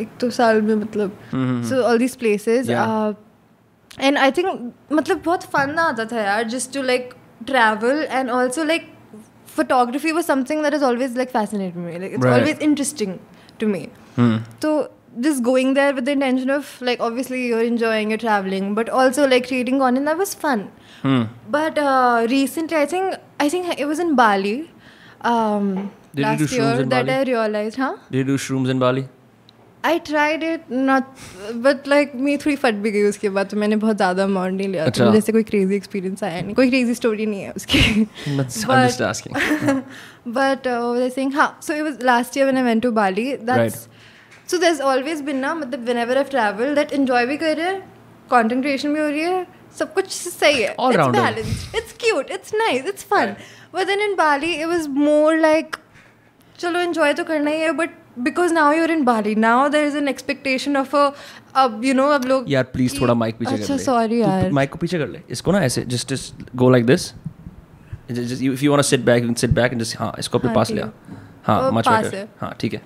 [0.00, 1.18] एक तो साल में मतलब
[1.68, 6.82] so all these places and I think मतलब बहुत fun आता था यार just to
[6.82, 7.14] like
[7.46, 8.92] travel and also like
[9.58, 12.40] photography was something that has always like fascinated me like it's Right.
[12.40, 13.12] always interesting
[13.62, 13.82] to me
[14.16, 14.36] Hmm.
[14.64, 14.72] so
[15.26, 19.26] just going there with the intention of like obviously you're enjoying you're traveling but also
[19.32, 20.62] like creating content that was fun
[21.06, 21.22] Hmm.
[21.56, 24.56] but uh, recently i think i think it was in bali
[25.32, 25.70] um
[26.14, 27.16] Did you last do shrooms year in that Bali?
[27.18, 29.04] i realized huh did you do shrooms in Bali
[29.84, 31.04] I tried it not
[31.62, 34.68] but like me थोड़ी फट भी गई उसके बाद तो मैंने बहुत ज़्यादा अमाउंट नहीं
[34.68, 35.04] लिया। अच्छा.
[35.04, 38.06] तो जैसे कोई क्रेजी एक्सपीरियंस आया नहीं कोई क्रेजी स्टोरी नहीं है उसकी।
[40.28, 40.68] बट
[41.14, 43.88] सिंह हाँ so it was last year one I went to Bali that's
[44.50, 47.82] so there always been ना मतलब whenever I travel that enjoy भी कर रहे हैं
[48.30, 49.46] कॉन्टेंट भी हो रही है
[49.78, 53.34] सब कुछ सही है। It's balance it's cute it's nice it's fun
[53.74, 55.76] but in Bali it was more like
[56.58, 57.90] चलो इन्जॉय तो करना ही है but
[58.24, 59.34] because now you're in Bali.
[59.44, 61.04] Now there is an expectation of a
[61.62, 64.50] अब you know अब लोग यार please थोड़ा माइक पीछे कर अच्छा ले सॉरी यार।
[64.52, 67.08] माइक को पीछे कर ले। इसको ना ऐसे just just go like this
[68.10, 70.54] if you want to sit back you sit back and just हाँ इसको अपने हाँ,
[70.56, 70.86] पास ले आ।
[71.48, 72.82] है। मच बेटर है। ठीक है।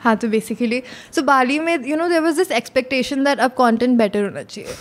[0.00, 0.82] हाँ तो बेसिकली
[1.14, 4.74] सो बाली में you know there was this expectation that अब कंटेंट बेटर होना चाहिए।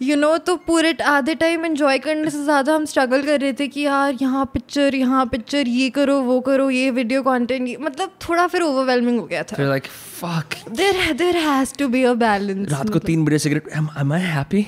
[0.00, 3.66] यू नो तो पूरे आधे टाइम एंजॉय करने से ज़्यादा हम स्ट्रगल कर रहे थे
[3.68, 8.46] कि यार यहाँ पिक्चर यहाँ पिक्चर ये करो वो करो ये वीडियो कॉन्टेंट मतलब थोड़ा
[8.46, 9.86] फिर ओवरवेलमिंग हो गया था like
[10.20, 14.20] fuck there there has to be a balance रात को तीन बजे cigarette am I
[14.22, 14.66] happy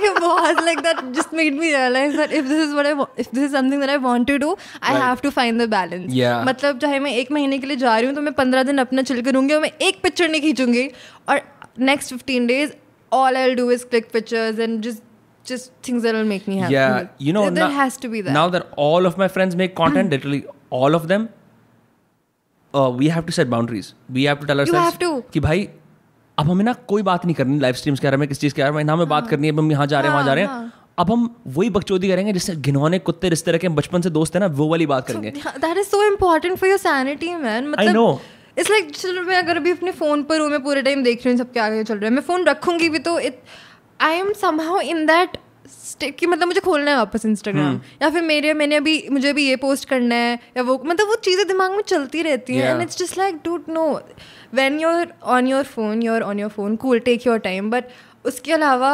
[0.00, 3.18] it was like that just made me realize that if this is what I want,
[3.18, 5.02] if this is something that I want to do, I Right.
[5.02, 6.14] have to find the balance.
[6.14, 6.44] Yeah.
[6.46, 9.02] मतलब चाहे मैं एक महीने के लिए जा रही हूँ तो मैं पंद्रह दिन अपना
[9.10, 10.86] चिल करूँगी और मैं एक पिक्चर नहीं खींचूँगी
[11.28, 11.40] और
[11.90, 12.72] next 15 days
[13.11, 15.01] all I'll do is click pictures and just
[15.45, 16.73] just things that will make me happy.
[16.73, 18.33] Yeah, you know, there, there now- has to be that.
[18.37, 20.43] Now that all of my friends make content, literally
[20.81, 21.27] all of them,
[22.73, 23.93] uh, we have to set boundaries.
[24.19, 25.11] We have to tell ourselves have to.
[25.33, 25.67] कि भाई
[26.37, 28.61] अब हमें ना कोई बात नहीं करनी live streams के बारे में किस चीज़ के
[28.61, 30.33] बारे में ना हमें बात करनी है अब हम यहाँ जा रहे हैं वहाँ जा
[30.33, 34.01] रहे हैं हाँ, अब हम वही बकचोदी करेंगे जिससे घिनौने कुत्ते रिश्ते रखे हम बचपन
[34.01, 36.81] से दोस्त है ना वो वाली बात करेंगे Yeah, that is so important for your
[36.85, 37.69] sanity, man.
[37.75, 38.19] मतलब,
[38.60, 41.34] It's like चलो मैं अगर अभी अपने फ़ोन पर हूँ मैं पूरे टाइम देख रही
[41.34, 43.38] हूँ सबके आगे चल रहा है। मैं फ़ोन रखूँगी भी तो it
[44.00, 45.36] I am somehow in that
[45.70, 49.46] step कि मतलब मुझे खोलना है वापस इंस्टाग्राम या फिर मेरे मैंने अभी मुझे अभी
[49.48, 52.82] ये पोस्ट करना है या वो मतलब वो चीज़ें दिमाग में चलती रहती हैं। And
[52.82, 53.86] it's just like dude no
[54.54, 57.84] when you're on your phone you're on your phone cool take your time but
[58.24, 58.92] उसके अलावा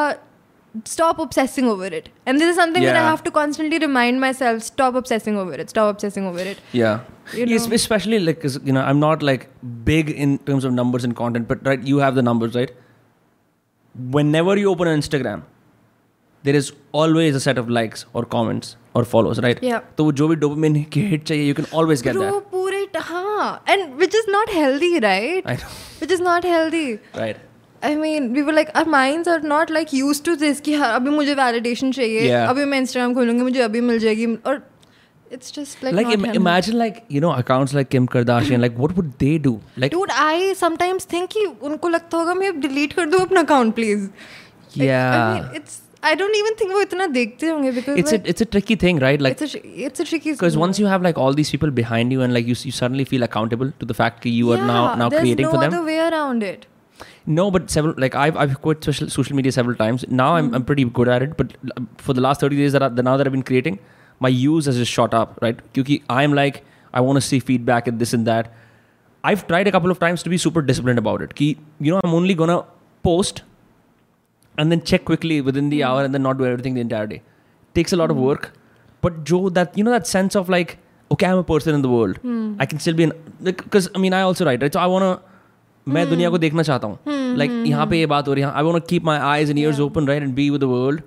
[0.88, 2.08] stop obsessing over it.
[2.30, 3.10] And this is something that i Yeah.
[3.10, 6.58] have to constantly remind myself stop obsessing over it stop obsessing over it.
[6.80, 6.98] Yeah.
[7.39, 7.75] You Yes, know.
[7.79, 9.47] especially like 'cause, you know I'm not like
[9.89, 12.73] big in terms of numbers and content, but right you have the numbers right.
[13.95, 15.41] Whenever you open an Instagram,
[16.43, 19.59] there is always a set of likes or comments or follows, right?
[19.61, 19.81] Yeah.
[19.97, 22.49] तो वो जो भी dopamine की hit चाहिए, you can always get Bro, that.
[22.51, 25.71] पूरे ट- हाँ and which is not healthy right I know.
[26.01, 26.85] which is not healthy
[27.19, 27.37] Right.
[27.89, 30.93] I mean we were like our minds are not like used to this कि हाँ
[30.99, 32.49] अभी मुझे validation चाहिए Yeah.
[32.49, 34.61] अभी मैं Instagram खोलूंगी मुझे अभी मिल जाएगी और
[35.35, 36.37] it's just like, Like not im- healthy.
[36.37, 39.53] imagine like you know accounts like Kim Kardashian, like what would they do?
[39.77, 43.75] Like Dude, I sometimes think कि उनको लगता होगा मैं delete कर दूँ अपना account
[43.79, 44.09] please.
[44.09, 45.29] Like, I Yeah.
[45.29, 45.79] mean, it's
[46.09, 48.75] I don't even think वो इतना देखते होंगे because it's like, a it's a tricky
[48.83, 49.21] thing, right?
[49.25, 51.71] Like it's a tri- it's a tricky because once you have like all these people
[51.79, 54.57] behind you and like you, you suddenly feel accountable to the fact that you are
[54.71, 56.65] now Yeah, now there's creating no for them other way around it.
[57.37, 60.63] no but several like i've, I've quit social, social media several times now I'm, I'm
[60.69, 63.13] pretty good at it but uh, for the last 30 days that I, the, now
[63.21, 63.77] that i've been creating
[64.19, 67.87] my use has just shot up right because i'm like i want to see feedback
[67.87, 68.51] and this and that
[69.23, 71.99] i've tried a couple of times to be super disciplined about it Ki, you know
[72.03, 72.63] i'm only gonna
[73.03, 73.43] post
[74.57, 77.21] and then check quickly within the hour and then not do everything the entire day
[77.75, 78.51] takes a lot of work
[79.01, 80.77] but joe that you know that sense of like
[81.11, 82.19] okay i'm a person in the world
[82.59, 85.09] i can still be in because i mean i also write right so i want
[85.09, 85.31] to
[85.87, 88.63] मैं दुनिया को देखना चाहता हूँ like यहाँ पे ये बात हो रही है I
[88.63, 91.01] want keep my eyes and ears open right and be with the world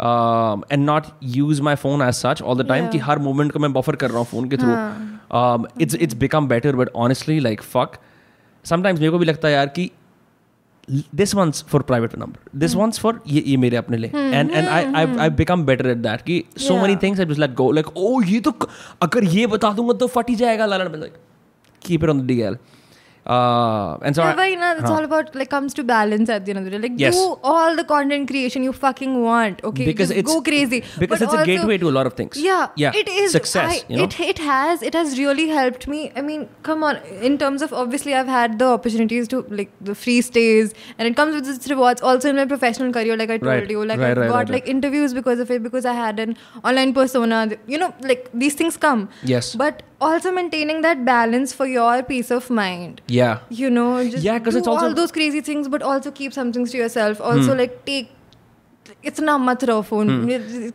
[0.00, 3.72] and not use my phone as such all the time कि हर मोमेंट को मैं
[3.72, 7.98] बफर कर रहा हूँ फ़ोन के through it's it's become better but honestly like fuck
[8.64, 9.90] sometimes मेरे को भी लगता है यार कि
[11.14, 14.68] this ones for private number this ones for ये ये मेरे अपने लिए। And and
[14.68, 17.96] I I I become better at that कि so many things I let go like
[17.96, 18.54] oh ये तो
[19.02, 21.12] अगर ये बता दूँगा तो फट ही जाएगा लाल like
[21.82, 22.56] keep it on the DL
[23.28, 26.28] uh, and so Yeah, I, but, you know, it's all about like comes to balance
[26.30, 26.78] at the end of the day.
[26.78, 27.14] Like Yes.
[27.14, 29.62] do all the content creation you fucking want.
[29.64, 30.80] Okay, because Just it's go crazy.
[30.98, 33.72] because But it's a gateway to a lot of things Yeah, yeah it is success
[33.72, 36.00] I, you know It it has it has really helped me.
[36.16, 36.96] I mean, come on.
[37.30, 41.16] In terms of obviously, I've had the opportunities to like the free stays, and it
[41.16, 42.02] comes with its rewards.
[42.12, 43.70] Also in my professional career, like I told Right.
[43.76, 46.36] you, like Right, I right, got like interviews because of it because I had an
[46.64, 47.42] online persona.
[47.66, 49.08] You know, like these things come.
[49.34, 49.54] Yes.
[49.54, 54.39] But also maintaining that balance for your peace of mind yeah you know just Yeah,
[54.39, 57.23] 'cause do it's also- all those crazy things but also keep some things to yourself
[57.31, 57.63] also Hmm.
[57.63, 58.11] like take
[59.05, 60.09] इतना मत रहो phone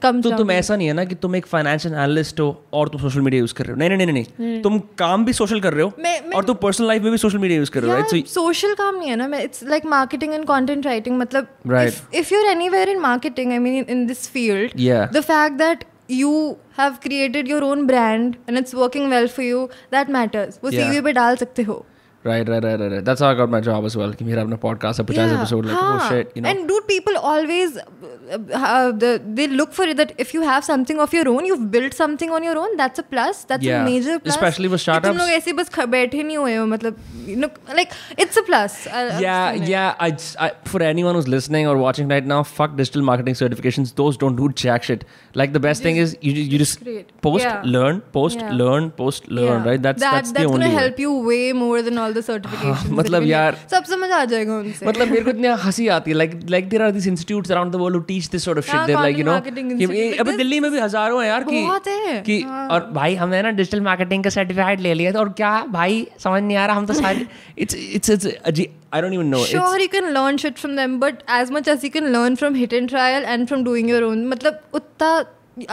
[0.03, 2.46] कम तो तुम ऐसा नहीं है ना कि तुम एक फाइनेंशियल एनालिस्ट हो
[2.79, 5.33] और तुम सोशल मीडिया यूज कर रहे हो नहीं नहीं नहीं नहीं तुम काम भी
[5.38, 7.68] सोशल कर रहे हो मैं- मैं- और तुम पर्सनल लाइफ में भी सोशल मीडिया यूज
[7.77, 10.44] कर रहे हो राइट सो सोशल काम नहीं है ना मैं it's like marketing and
[10.48, 12.01] content writing मतलब Right.
[12.22, 15.07] if you're anywhere in marketing i mean in, in this field Yeah.
[15.18, 16.33] the fact that you
[16.79, 20.90] have created your own brand and it's working well for you that matters वो Yeah.
[20.90, 21.85] CV पे डाल सकते हो
[22.27, 23.05] Right, right, right, right, right.
[23.09, 24.14] That's how I got my job as well.
[24.20, 26.09] कि मेरा अपना podcast है 50 episode like oh हाँ.
[26.09, 26.51] shit, you know.
[26.53, 30.64] And dude, people always uh, uh, the, they look for it that if you have
[30.68, 32.74] something of your own, you've built something on your own.
[32.81, 33.44] That's a plus.
[33.53, 33.79] That's Yeah.
[33.83, 34.35] a major plus.
[34.35, 35.20] Especially with कि तुम startups.
[35.20, 36.98] लोग ऐसे बस ख- बैठे नहीं हुए हो मतलब
[37.31, 37.94] you know like
[38.27, 38.77] it's a plus.
[38.88, 39.72] I- I've yeah, seen it.
[39.77, 39.94] yeah.
[40.09, 43.94] I, just- I for anyone who's listening or watching right now, fuck digital marketing certifications.
[44.03, 45.07] Those don't do jack shit.
[45.36, 47.08] Like the best just, thing is you you just create.
[47.28, 47.62] post, Yeah.
[47.76, 48.52] learn, post, Yeah.
[48.58, 49.48] learn, post, learn.
[49.48, 49.69] Yeah.
[49.69, 49.82] Right?
[49.86, 50.67] That's that, that's that's the only.
[50.74, 52.91] help you way more than all the certifications.
[53.00, 53.72] मतलब यार- get.
[53.72, 54.86] सब समझ आ जाएगा उनसे.
[54.86, 57.82] मतलब मेरे को इतनी हँसी आती है like like there are these institutes around the
[57.84, 60.60] world who teach this sort of shit हाँ, they're like you know कि अबे दिल्ली
[60.60, 64.24] में भी हज़ारों हैं यार कि है, कि हाँ। और भाई हमने ना डिजिटल मार्केटिंग
[64.24, 67.28] का सर्टिफिकेट ले लिया था और क्या भाई समझ नहीं आ रहा हम तो सारे
[67.58, 68.62] it's it's it's
[68.92, 71.72] अजी I don't even know Sure, you can learn shit from them, but as much
[71.74, 75.11] as you can learn from hit and trial and from doing your own, मतलब उतना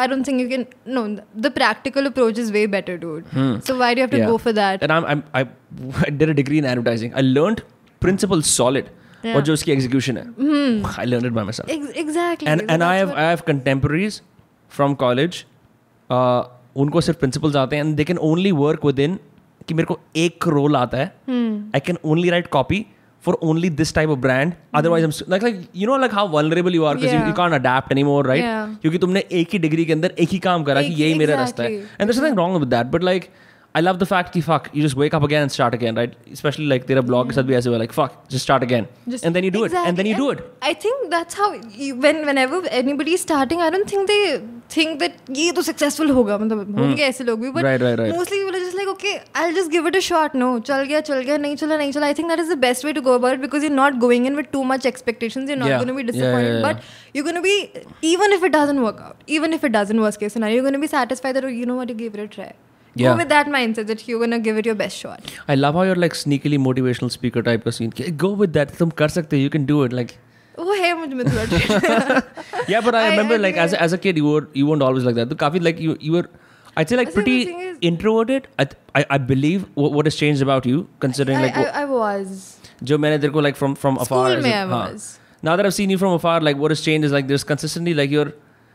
[0.02, 0.62] I don't think you can.
[0.98, 1.02] No,
[1.46, 3.26] the practical approach is way better, dude.
[3.66, 4.24] So why do you have to Hmm.
[4.24, 4.32] Yeah.
[4.32, 4.86] go for that?
[4.88, 5.42] And I'm, I'm I,
[6.06, 7.12] I did a degree in advertising.
[7.22, 7.62] I learned
[8.06, 8.90] principles solid.
[9.28, 9.36] Yeah.
[9.36, 10.24] और जो उसकी execution है,
[11.04, 11.70] I learned it by myself.
[11.76, 12.50] Ex- exactly.
[12.56, 14.18] And So and I that's have what- I have contemporaries
[14.80, 15.40] from college.
[16.10, 16.42] Uh,
[16.86, 19.20] उनको सिर्फ principles आते हैं and they can only work within
[19.68, 21.08] कि मेरे को एक रोल आता है.
[21.30, 21.56] Hmm.
[21.80, 22.82] I can only write copy
[23.27, 24.55] for only this type of brand.
[24.81, 27.19] Otherwise, I'm like like you know like how vulnerable you are because Hmm.
[27.19, 27.27] Yeah.
[27.27, 28.45] you you can't adapt anymore, right?
[28.45, 28.71] Yeah.
[28.83, 31.63] क्योंकि तुमने एक ही degree के अंदर एक ही काम करा कि यही मेरा रास्ता
[31.63, 31.81] है.
[31.99, 32.91] And there's nothing wrong with that.
[32.97, 33.29] But like,
[33.78, 36.14] I love the fact कि fuck, you just wake up again and start again, right?
[36.36, 39.26] Especially like तेरा blog के साथ भी ऐसे हुआ like fuck, just start again, Just-
[39.30, 40.44] and then you do it, and then you do it.
[40.70, 41.48] I think that's how
[41.80, 44.20] you, when whenever anybody is starting, I don't think they
[44.76, 47.68] think that ये तो successful होगा मतलब होंगे ऐसे लोग भी but Hmm.
[47.70, 48.16] Right, right, right.
[48.20, 51.02] mostly people are just like okay I'll just give it a shot no चल गया
[51.10, 53.16] चल गया नहीं चला नहीं चला I think that is the best way to go
[53.22, 55.84] about it because you're not going in with too much expectations you're not Yeah.
[55.84, 57.58] going to be Yeah, yeah, disappointed yeah, but you're going to be
[58.14, 60.80] even if it doesn't work out even if it doesn't worst case scenario you're going
[60.80, 61.54] to be satisfied that oh,
[62.98, 63.26] you know what you gave it a try Yeah.
[63.26, 65.76] go with that mindset that you're going to give it your best shot I love
[65.76, 67.92] how you're like sneakily motivational speaker type का scene.
[67.92, 68.72] कि Go with that.
[68.78, 69.44] तुम कर सकते हो.
[69.44, 69.94] You can do it.
[70.02, 70.14] Like
[70.60, 72.70] वो है मुझ में थोड़ा trait.
[72.70, 74.48] yeah, but I, I- remember I like think as a, as a kid you were
[74.54, 75.30] you weren't always like that.
[75.30, 76.26] तो काफी like you you were
[76.78, 78.48] I'd say like I think the pretty thing is- introverted.
[78.60, 78.68] I,
[79.02, 81.86] I I believe what, what has changed about you considering I, like I, what- I
[81.92, 82.48] was
[82.84, 84.24] जो मैंने तेरे को like from from afar.
[84.24, 84.82] School as में a- I हाँ.
[84.94, 85.20] was.
[85.44, 87.94] Now that I've seen you from afar, like what has changed is like there's consistently
[87.94, 88.32] like you're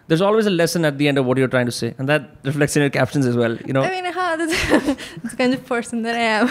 [0.08, 2.22] there's always a lesson at the end of what you're trying to say, and that
[2.44, 3.52] reflects in your captions as well.
[3.66, 3.82] You know.
[3.82, 6.48] I mean, huh, that's, that's the kind of person that I am.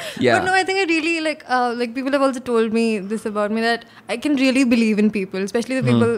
[0.25, 0.39] Yeah.
[0.39, 3.25] But no, I think I really like uh, like people have also told me this
[3.25, 6.13] about me that I can really believe in people, especially the people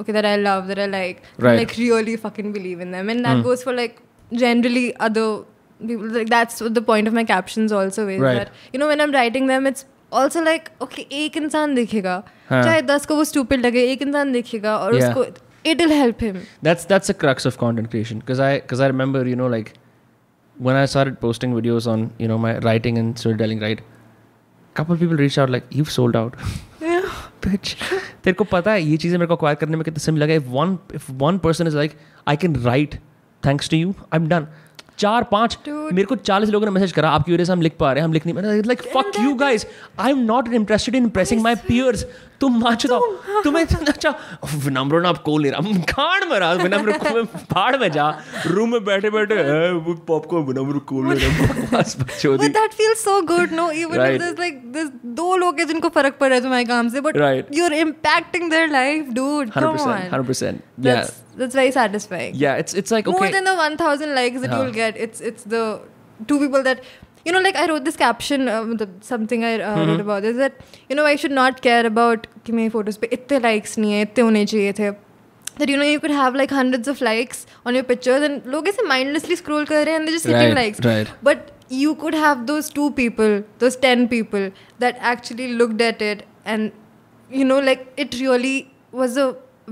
[0.00, 1.44] okay that I love that I like, Hmm.
[1.44, 1.52] Right.
[1.52, 1.58] Hmm.
[1.64, 5.44] like really fucking believe in them, and that goes for like generally other
[5.86, 6.08] people.
[6.18, 8.34] Like that's what the point of my captions also is Right.
[8.42, 12.62] that you know when I'm writing them, it's also like okay एक इंसान देखेगा हाँ.
[12.64, 15.08] चाहे दस को वो stupid लगे एक इंसान देखेगा और Yeah.
[15.08, 15.24] उसको
[15.64, 16.46] it'll help him.
[16.62, 19.74] That's that's the crux of content creation because I because I remember you know like
[20.58, 23.80] when I started posting videos on you know my writing and storytelling right,
[24.74, 26.34] couple people reached out like you've sold out.
[26.80, 27.10] Yeah.
[27.46, 27.74] bitch
[28.24, 30.46] तेरे को पता है ये चीज़ें मेरे को acquire करने में कितना समय लगा if
[30.52, 32.96] one if one person is like I can write
[33.46, 34.48] thanks to you I'm done
[34.97, 37.91] चार पाँच मेरे को चालीस लोगों ने मैसेज करा आपकी वजह से हम लिख पा
[37.91, 39.65] रहे हैं हम लिख नहीं मैंने like fuck you guys
[39.99, 42.05] I am not interested in impressing my peers
[42.41, 42.99] तुम माच दो
[43.43, 44.09] तुम्हें अच्छा
[44.55, 48.07] विनम्र ना आप कॉल नहीं रहा। खाड़ में रहा विनम्र को मैं पहाड़ में जा
[48.47, 52.77] रूम में बैठे बैठे "ए, वो पॉपकॉर्न विनम्र कॉल नहीं रहा बस बकचोदी But that
[52.81, 53.67] feels so good, no?
[53.81, 54.15] Even Right.
[54.15, 54.89] if there's like there's
[55.21, 57.53] दो लोग हैं जिनको फ़र्क पड़ रहा है तुम्हारे काम से, but Right.
[57.59, 59.53] you're impacting their life, dude.
[59.57, 61.11] Come 100% 100% yeah.
[61.30, 62.34] That's that's very satisfying.
[62.44, 64.60] yeah it's it's like okay More than the 1,000 likes that Huh.
[64.62, 65.64] you'll get, it's it's the
[66.30, 66.86] two people that
[67.28, 69.88] you know, like I wrote this caption, uh, matlab, something I uh, Mm-hmm.
[69.90, 73.08] wrote about this that you know I should not care about कि मेरी photos पे
[73.16, 74.90] इतने likes नहीं है इतने होने चाहिए थे
[75.62, 78.68] that you know you could have like hundreds of likes on your pictures and लोग
[78.72, 81.10] ऐसे mindlessly scroll कर रहे हैं and they're just hitting Right, likes right.
[81.30, 81.50] but
[81.82, 83.34] you could have those two people
[83.64, 84.44] those 10 people
[84.86, 86.70] that actually looked at it and
[87.40, 88.54] you know like it really
[89.02, 89.26] was a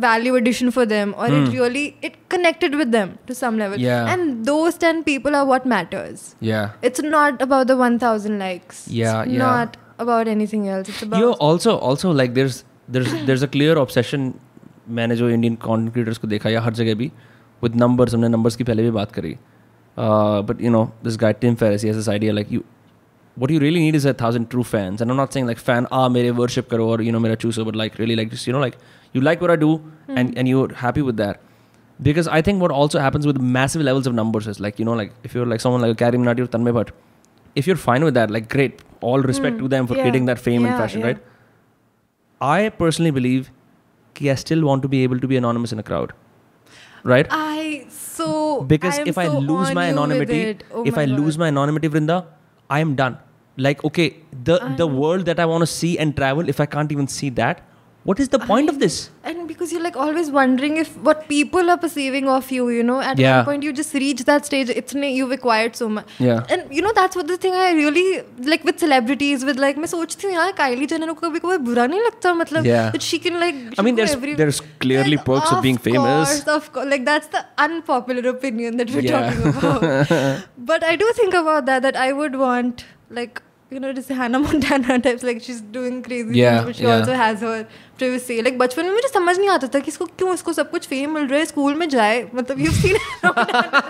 [0.05, 3.85] value addition for them or it really it connected with them to some level Hmm.
[3.89, 4.09] Yeah.
[4.15, 6.73] and those 10 people are what matters Yeah.
[6.89, 9.45] it's not about the 1000 likes Yeah, it's yeah.
[9.45, 9.77] not
[10.07, 12.59] about anything else it's about Yo, also, also like there's
[12.97, 14.27] there's there's a clear obsession
[14.97, 17.07] मैंने जो Indian content creators को देखा या हर जगह भी
[17.63, 19.37] with numbers हमने numbers की पहले भी बात करी
[20.49, 22.61] but you know this guy Tim Ferris has this idea like you
[23.42, 25.02] what you really need is a thousand true fans.
[25.02, 27.60] And i'm not saying like fan ah mere worship karo or you know mera choose.
[27.70, 28.78] But like really like just you know like
[29.14, 29.70] you like what i do
[30.08, 31.42] and and you're happy with that.
[32.08, 34.98] Because i think what also happens with massive levels of numbers is like you know
[35.04, 36.92] like if you're like someone like Karim Nadir or Tanmay Bhatt
[37.62, 38.82] if you're fine with that like great.
[39.10, 40.04] All respect to them for Yeah.
[40.06, 41.08] getting that fame and fashion yeah.
[41.08, 41.20] right?
[42.42, 43.52] I personally believe
[44.32, 46.12] I still want to be able to be anonymous in a crowd
[47.04, 47.28] right?
[47.30, 50.58] I so because I if I lose my anonymity.
[50.72, 52.26] Oh if my I lose my anonymity, Vrinda,
[52.70, 53.18] I am done
[53.59, 54.17] Like, okay,
[54.47, 57.29] the the world that I want to see and travel, if I can't even see
[57.41, 57.61] that,
[58.11, 58.97] what is the point of this?
[59.31, 62.97] and because you're like always wondering if what people are perceiving of you you know
[63.11, 63.37] at Yeah.
[63.37, 66.43] one point you just reach that stage it's you've acquired so much Yeah.
[66.57, 68.03] and you know that's what the thing I really
[68.51, 71.87] like with celebrities with like मैं सोचती हूँ यार Kylie Jenner को कभी कभी बुरा
[71.95, 72.91] नहीं लगता मतलब Yeah.
[72.99, 75.63] that she can like I she mean, go there's- every- there's clearly Like, perks of
[75.69, 76.35] being famous.
[76.35, 79.31] course, of course like that's the unpopular opinion that we're Yeah.
[79.31, 82.85] talking about but I do think about that that I would want
[83.23, 87.12] like you know, जैसे Hannah Montana types like she is doing crazy but she also
[87.12, 87.64] has her
[87.98, 90.88] privacy like बचपन में मुझे समझ नहीं आता था कि इसको क्यों इसको सब कुछ
[90.88, 92.98] फेम मिल रहा है स्कूल में जाए। मतलब यू सीन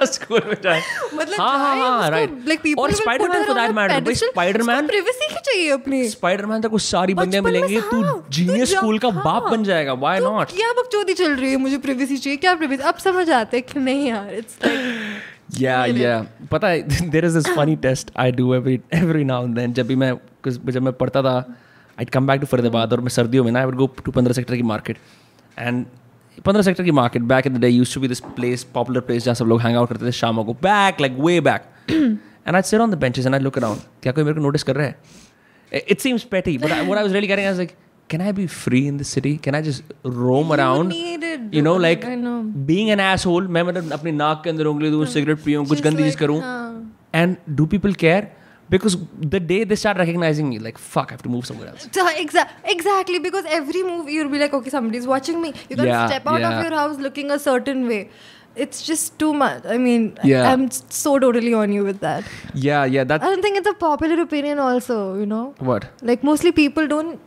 [0.06, 0.82] स्कूल में जाए।
[1.14, 5.28] मतलब हाँ हाँ हाँ राइट लाइक पीपल और स्पाइडरमैन फॉर दैट मैटर भाई स्पाइडरमैन प्राइवेसी
[5.28, 9.52] की चाहिए अपनी। स्पाइडरमैन तक सारी बंदे मिलेंगे तू हाँ, जीनियस स्कूल का बाप हाँ।
[9.52, 12.84] बन जाएगा व्हाई नॉट तो क्या बकचोदी चल रही है मुझे प्राइवेसी चाहिए क्या प्राइवेसी
[12.84, 16.02] अब समझ आते है कि नहीं यार it's like Yeah, Really?
[16.02, 16.26] yeah.
[16.52, 19.74] पता है there is this funny test I do every every now and then.
[19.74, 20.12] जब भी मैं
[20.48, 21.36] जब मैं पढ़ता था
[21.98, 24.34] I'd come back to Faridabad और मैं सर्दियों में ना I would go to पंद्रह
[24.34, 24.98] सेक्टर की मार्केट
[25.60, 25.86] एंड
[26.46, 29.24] पंद्रह सेक्टर की market back in the day used to be this place popular place
[29.24, 30.54] जहाँ सब लोग हैंग आउट करते थे शामों को.
[30.54, 34.14] Back like way back and I sit on the benches and I look around क्या
[34.14, 34.96] कोई मेरे को नोटिस कर रहा है?
[35.72, 37.76] It seems petty but what I was really getting I was like
[38.13, 39.31] can I be free in this city?
[39.39, 40.89] Can I just roam around?
[40.89, 41.83] need it, You know, dude.
[41.89, 42.37] like I know.
[42.71, 43.47] being an asshole.
[43.57, 46.21] मैं मतलब अपनी नाक के अंदर उंगली दूँ cigarette पीऊँ कुछ Just गंदी चीज like,
[46.21, 46.63] करूँ हाँ.
[47.21, 48.23] and do people care
[48.75, 48.95] because
[49.33, 52.05] the day they start recognizing me like fuck i have to move somewhere else So,
[52.23, 56.07] exa- exactly because every move you'll be like okay somebody's watching me you can't Yeah,
[56.13, 56.49] step out yeah.
[56.55, 57.99] of your house looking a certain way
[58.65, 60.49] it's just too much i mean Yeah.
[60.53, 60.65] i'm
[61.03, 62.33] so totally on you with that
[62.69, 66.27] yeah yeah i that don't think it's a popular opinion also you know what like
[66.33, 67.21] mostly people don't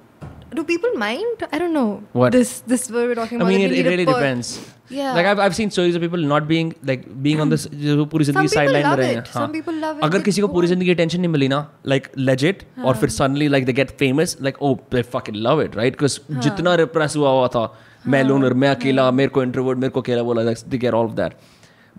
[0.55, 1.45] do people mind?
[1.51, 2.03] I don't know.
[2.13, 3.47] What this this we're talking about.
[3.47, 4.61] I mean, it, it really per- depends.
[4.89, 5.15] Yeah.
[5.15, 8.27] Like I've, I've seen stories of people not being like being on this जो पूरी
[8.27, 9.29] sideline Some people love it.
[9.29, 10.05] Some people love it.
[10.05, 13.49] अगर किसी को पूरी जिंदगी attention नहीं मिली ना like legit or और फिर suddenly
[13.55, 16.43] like they get famous like oh they fucking love it right because हाँ.
[16.43, 17.65] जितना repress हुआ हुआ था
[18.07, 21.11] मैं लोनर मैं अकेला मेरे को इंट्रोवर्ट मेरे को अकेला बोला like they get all
[21.11, 21.41] of that.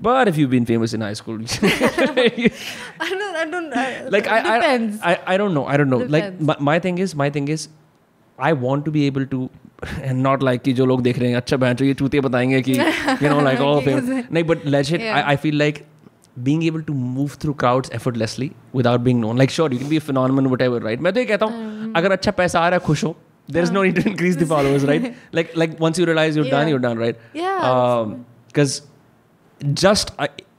[0.05, 4.39] But if you've been famous in high school, I don't, I don't, I, like I,
[4.53, 5.99] I, I, I don't know, I don't know.
[5.99, 6.41] Depends.
[6.47, 7.67] Like my, my thing is, my thing is,
[8.41, 9.49] I want to be able to
[10.07, 12.73] not like कि जो लोग देख रहे हैं अच्छा बहन तो ये चूते बताएँगे कि
[13.23, 15.85] यू नो लाइक ऑफ़ नहीं but let I feel like
[16.39, 19.99] being able to move through crowds effortlessly without being known like sure you can be
[19.99, 23.03] phenomenon whatever right मैं तो ये कहता हूँ अगर अच्छा पैसा आ रहा है खुश
[23.03, 23.15] हो।
[23.51, 26.79] There is no it increase the followers right like like once you realize you're done you're
[26.79, 28.81] done right because
[29.63, 30.13] just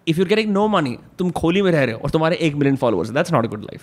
[0.09, 2.55] if you can एक नो मनी तुम खोली में रह रहे हो और तुम्हारे एक
[2.55, 3.81] million followers that's not good life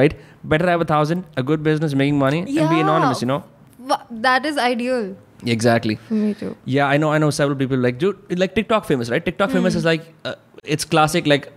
[0.00, 0.16] right
[0.54, 3.42] better have a thousand a good business making money and be anonymous you know
[3.90, 5.16] Wha- that is ideal
[5.54, 8.84] exactly for me too yeah i know i know several people like dude like tiktok
[8.92, 10.34] famous right tiktok famous is like uh,
[10.76, 11.52] it's classic like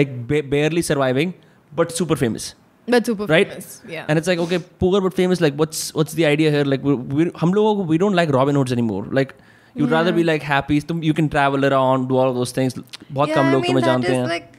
[0.00, 1.34] like ba- barely surviving
[1.80, 2.54] but super famous
[2.94, 3.82] but super right famous.
[3.88, 6.82] yeah and it's like okay poor but famous like what's what's the idea here like
[6.82, 9.34] we, we hum logo we don't like robin hoods anymore like
[9.74, 12.74] you'd rather be like happy tum, you can travel around do all of those things
[13.12, 14.52] बहुत yeah, come I लोग mean, तुम्हें that जानते is हैं like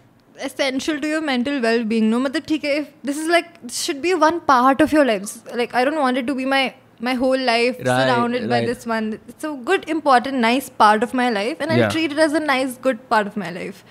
[0.48, 4.00] essential to your mental well-being no matlab theek hai if this is like this should
[4.06, 5.32] be one part of your life
[5.62, 6.62] like i don't want it to be my
[7.08, 8.50] my whole life Right, surrounded right.
[8.54, 11.92] by this one it's a good important nice part of my life and i Yeah.
[11.96, 13.82] treat it as a nice good part of my life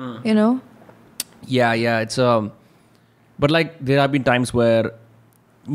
[0.00, 0.14] Hmm.
[0.30, 0.50] you know
[1.58, 2.50] yeah yeah it's um
[3.44, 4.84] but like there have been times where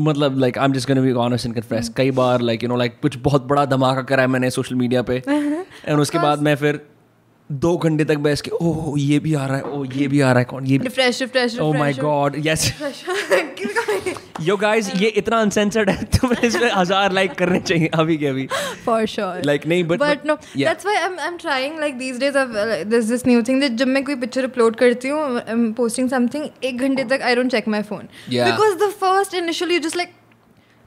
[0.06, 2.94] मतलब like I'm just gonna be honest and confess कई बार like you know like
[3.02, 6.80] कुछ बहुत बड़ा धमाका करा है मैंने social media पे and उसके बाद मैं फिर
[7.50, 10.30] दो घंटे तक बैठ के ओ ये भी आ रहा है ओ ये भी आ
[10.30, 12.72] रहा है कौन ये refresh refresh oh my god yes
[14.40, 18.26] yo guys ये इतना अनसेंसर्ड है तो तुम्हें इसमें हज़ार लाइक करने चाहिए अभी के
[18.26, 18.46] अभी।
[18.84, 21.98] फॉर श्योर लाइक नहीं but but no that's why I am I am trying like
[21.98, 25.22] these days I this this new thing that जब मैं कोई पिक्चर अपलोड करती हूँ
[25.36, 29.34] आई एम पोस्टिंग समथिंग 1 घंटे तक I don't check my phone because the first
[29.34, 30.12] initially you just like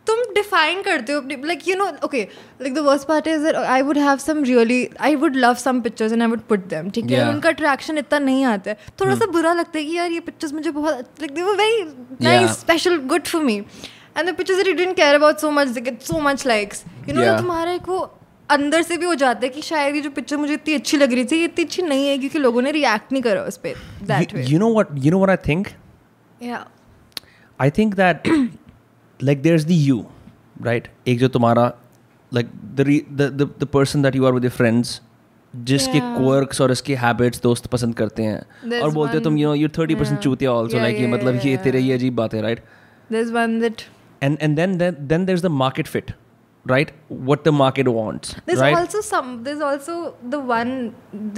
[0.07, 2.21] तुम define करते हो अपनी like you know okay
[2.61, 6.13] like the worst part is I would have some really I would love some pictures
[6.13, 7.27] and I would put them ठीक है?
[7.29, 10.53] उनका attraction इतना नहीं आता है। थोड़ा सा बुरा लगता है कि यार ये पिक्चर्स
[10.53, 11.83] मुझे बहुत like they were very
[12.21, 15.67] nice special good for me and the pictures that you didn't care about so much
[15.67, 17.99] they get so much likes you know तुम्हारा एक वो
[18.49, 21.13] अंदर से भी हो जाता है कि शायद ये जो पिक्चर मुझे इतनी अच्छी लग
[21.13, 23.73] रही थी ये इतनी अच्छी नहीं है क्योंकि लोगों ने रिएक्ट नहीं करा उस पे
[24.03, 25.67] that way you know what you know what I think
[26.43, 26.65] या
[27.59, 28.27] I think that
[29.20, 29.98] like there's the you
[30.68, 31.72] right एक जो तुम्हारा
[32.36, 35.00] like the re, the the the person that you are with your friends
[35.70, 36.12] जिसके Yeah.
[36.18, 38.40] quirks और इसके habits दोस्त पसंद करते हैं
[38.70, 40.22] There's और बोलते हैं तुम one- you know you're 30% Yeah.
[40.26, 41.88] चूतिया also Yeah, like ये yeah, मतलब yeah, ये तेरे yeah.
[41.88, 42.62] ये अजीब बात है right
[43.16, 43.84] there's one that
[44.28, 46.12] and and then then then there's the market fit
[46.72, 46.90] right
[47.30, 49.94] what the market wants there's right also some there's also
[50.34, 50.74] the one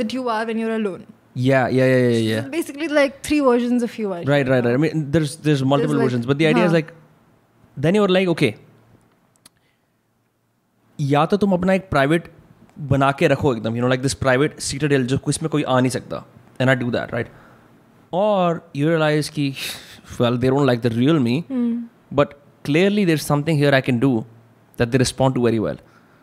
[0.00, 1.06] that you are when you're alone
[1.44, 4.74] yeah yeah yeah yeah yeah basically like three versions of you are right right right
[4.80, 6.78] i mean there's there's multiple like- versions but the idea is हाँ.
[6.80, 6.92] like
[7.79, 8.53] then you're like okay
[10.99, 12.31] या तो तुम अपना एक private
[12.89, 14.59] बना के रखो एकदम you know like this private
[14.93, 16.23] citadel जो इसमें कोई आ नहीं सकता
[16.61, 17.27] and I do that right
[18.13, 19.49] और यू रियलाइज़ की
[20.19, 21.43] well their own like the real me
[22.13, 22.33] but
[22.65, 24.17] clearly there something here I can do
[24.79, 25.77] that they respond to very well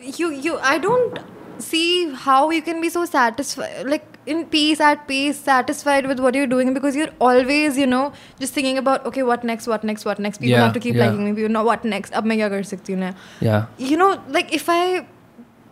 [0.00, 1.18] you you i don't
[1.58, 6.34] see how you can be so satisfied like in peace at peace satisfied with what
[6.34, 10.04] you're doing because you're always you know just thinking about okay what next what next
[10.04, 11.06] what next people Yeah, have to keep yeah.
[11.06, 14.20] liking me people know what next ab main kya kar sakti hu yeah you know
[14.28, 15.06] like if i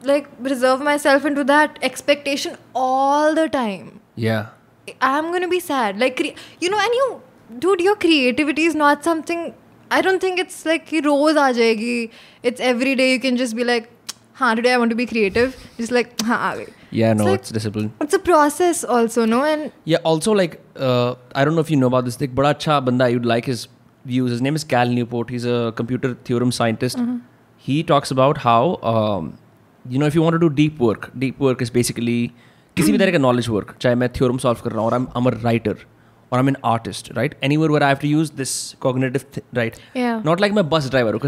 [0.05, 4.01] like reserve myself into that expectation all the time.
[4.17, 4.49] Yeah.
[5.01, 5.99] I'm going to be sad.
[5.99, 6.21] Like,
[6.61, 7.23] you know, and you,
[7.59, 9.55] dude, your creativity is not something.
[9.91, 12.11] I don't think it's like rose aa jayegi.
[12.43, 13.13] It's every day.
[13.13, 13.91] You can just be like,
[14.35, 15.57] ha, today I want to be creative.
[15.77, 16.57] Just like, ha,
[16.91, 17.93] yeah, no, it's, like, it's discipline.
[18.01, 19.45] It's a process also, no?
[19.45, 22.17] And yeah, also like, uh, I don't know if you know about this.
[22.17, 23.69] thing, but acha banda you'd like his
[24.05, 24.31] views.
[24.31, 25.31] His name is Cal Newport.
[25.31, 26.99] He's a computer theorem scientist.
[26.99, 27.19] Mm-hmm.
[27.57, 29.39] He talks about how um,
[29.87, 32.31] you know if you to deep work deep work is basically
[32.77, 35.21] किसी भी तरह का knowledge work चाहे मैं theorem solve कर रहा हूँ और आई
[35.21, 35.77] एम राइटर
[36.33, 39.43] और I am an artist right any where where I have to use this cognitive
[39.55, 39.77] right
[40.27, 41.21] not like मैं बस ड्राइवर हूँ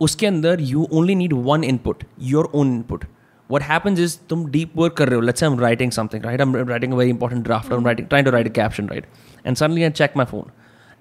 [0.00, 3.04] उसके अंदर you only need one input your own input
[3.52, 5.20] what happens is तुम deep work कर रहे हो.
[5.20, 8.26] Let's am writing something right I am writing very important draft I am writing trying
[8.26, 9.06] to write caption right
[9.46, 10.50] and suddenly I check my phone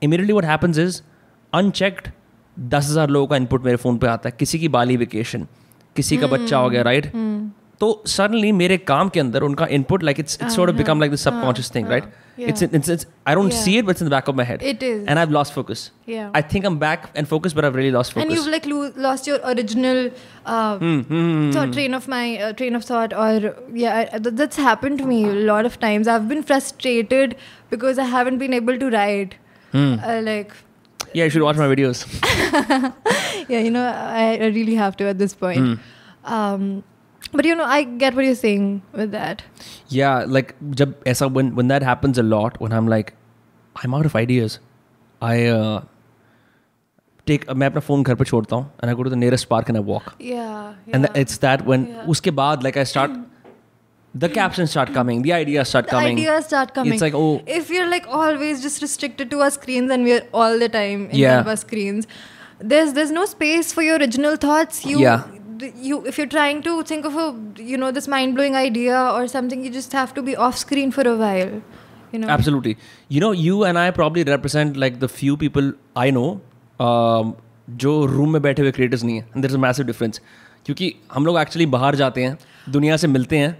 [0.01, 1.01] immediately what happens is
[1.53, 2.07] unchecked
[2.59, 4.35] दस हज़ार लोगों का input मेरे phone पर आता है.
[4.39, 5.47] किसी की बाली वेकेशन
[5.95, 6.33] किसी का hmm.
[6.33, 7.60] बच्चा हो गया राइट hmm.
[7.80, 11.12] तो सडनली मेरे काम के अंदर उनका input like it's it's sort of become like
[11.12, 12.04] the subconscious thing right
[12.52, 13.58] it's it's it's I don't Yeah.
[13.66, 14.64] see it, but it's in the back of my head.
[14.70, 14.96] It is.
[15.12, 15.82] and I've lost focus.
[16.14, 16.34] Yeah.
[16.40, 18.24] I think I'm back and focused, but I've really lost focus.
[18.26, 20.00] and you've like lo- lost your original
[20.56, 23.30] uh, Hmm, thought train of my uh, train of thought or
[23.84, 27.34] yeah I, th- that's happened to me a lot of times i've been frustrated
[27.76, 29.38] because i haven't been able to write
[29.78, 29.86] Hmm.
[30.10, 30.52] uh, like
[31.14, 32.04] yeah, you should watch my videos.
[33.54, 35.74] yeah you know I, I really have to at this point Hmm.
[36.36, 36.68] um,
[37.32, 38.66] but you know i get what you're saying
[39.00, 39.42] with that
[39.96, 43.12] yeah, like jab aisa, when when that happens a lot, when I'm like,
[43.82, 44.58] I'm out of ideas,
[45.22, 45.80] I uh,
[47.30, 49.68] take मैं अपना phone घर पे छोड़ता हूँ and I go to the nearest park
[49.72, 50.08] and I walk.
[50.18, 50.96] yeah, yeah.
[50.96, 52.04] And th- it's that when Yeah.
[52.14, 53.16] उसके बाद like I start,
[54.24, 56.18] the captions start coming, the ideas start the coming.
[56.18, 56.94] ideas start coming.
[56.98, 60.58] It's like oh if you're like always just restricted to our screens and we're all
[60.66, 61.34] the time in Yeah.
[61.34, 62.08] front of our screens,
[62.74, 64.84] there's there's no space for your original thoughts.
[64.92, 65.26] You Yeah.
[65.87, 67.27] You if you're trying to think of a
[67.71, 70.91] you know this mind blowing idea or something, you just have to be off screen
[70.91, 71.61] for a while.
[72.11, 72.27] You know.
[72.27, 72.77] Absolutely.
[73.07, 76.29] You know, you and I probably represent like the few people I know
[76.79, 77.33] um,
[77.69, 80.21] जो room में बैठे हुए creators नहीं है देर a massive difference
[80.65, 82.37] क्योंकि हम लोग actually बाहर जाते हैं
[82.69, 83.51] दुनिया से मिलते हैं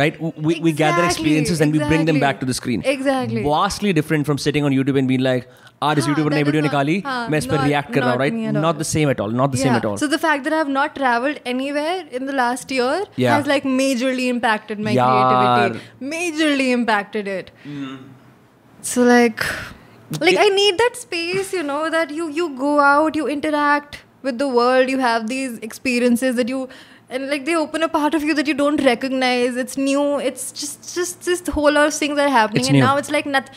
[0.00, 0.20] right?
[0.20, 2.82] We, we gather Exactly, experiences and we bring them back to the screen.
[2.92, 3.42] Exactly.
[3.42, 5.50] Vastly different from sitting on YouTube and being like,
[5.82, 7.64] आज इस हाँ, यूट्यूबर ने that is वीडियो not- निकाली हाँ, मैं इस पर not-
[7.66, 8.62] रिएक्ट कर रहा हूँ not right me at all.
[8.62, 10.60] Not the same at all not the same at all So the fact that I
[10.62, 12.90] have not traveled anywhere in the last year
[13.22, 13.32] Yeah.
[13.36, 15.16] has like majorly impacted my Yaar.
[15.32, 15.80] creativity.
[16.12, 17.50] Majorly impacted it.
[18.92, 19.44] So like,
[20.20, 24.38] like I need that space, you know, that you you go out, you interact with
[24.44, 26.62] the world, you have these experiences that you.
[27.10, 29.56] And like they open a part of you that you don't recognize.
[29.56, 30.04] It's new.
[30.30, 32.84] It's just just just whole lot of things that are happening, It's and new.
[32.84, 33.50] now it's like not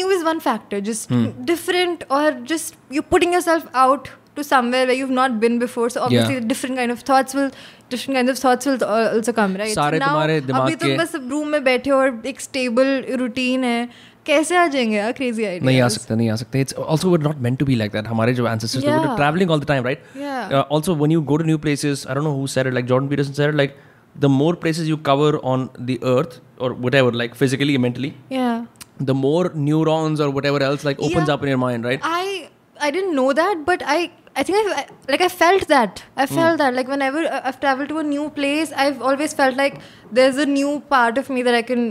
[0.00, 1.10] new is one factor just
[1.52, 6.00] different or just you're putting yourself out to somewhere where you've not been before so
[6.04, 6.46] obviously Yeah.
[6.52, 7.50] different kind of thoughts will
[7.94, 10.74] different kinds of thoughts will al- also come right सारे so now तुम्हारे दिमाग अभी
[10.84, 12.94] तुम के- बस room में बैठे हो और एक स्टेबल
[13.24, 13.82] रूटीन है
[14.26, 17.20] कैसे आ जाएंगे यार क्रेजी नहीं आ आइडियाज सकते नहीं आ सकते it's also were
[17.22, 19.16] not meant to be like that हमारे जो ancestors थे वो Yeah.
[19.16, 20.62] Travelling all the time right Yeah.
[20.76, 23.08] also when you go to new places i don't know who said it like jordan
[23.14, 23.74] peterson said it like
[24.26, 28.64] the more places you cover on the earth or whatever like physically mentally yeah
[29.10, 31.34] the more neurons or whatever else like opens Yeah.
[31.36, 32.24] up in your mind right I
[32.86, 33.98] I didn't know that, but I
[34.40, 36.36] I think I like I felt that I Hmm.
[36.38, 39.76] felt that like whenever I- I've traveled to a new place, I've always felt like
[40.18, 41.84] there's a new part of me that I can.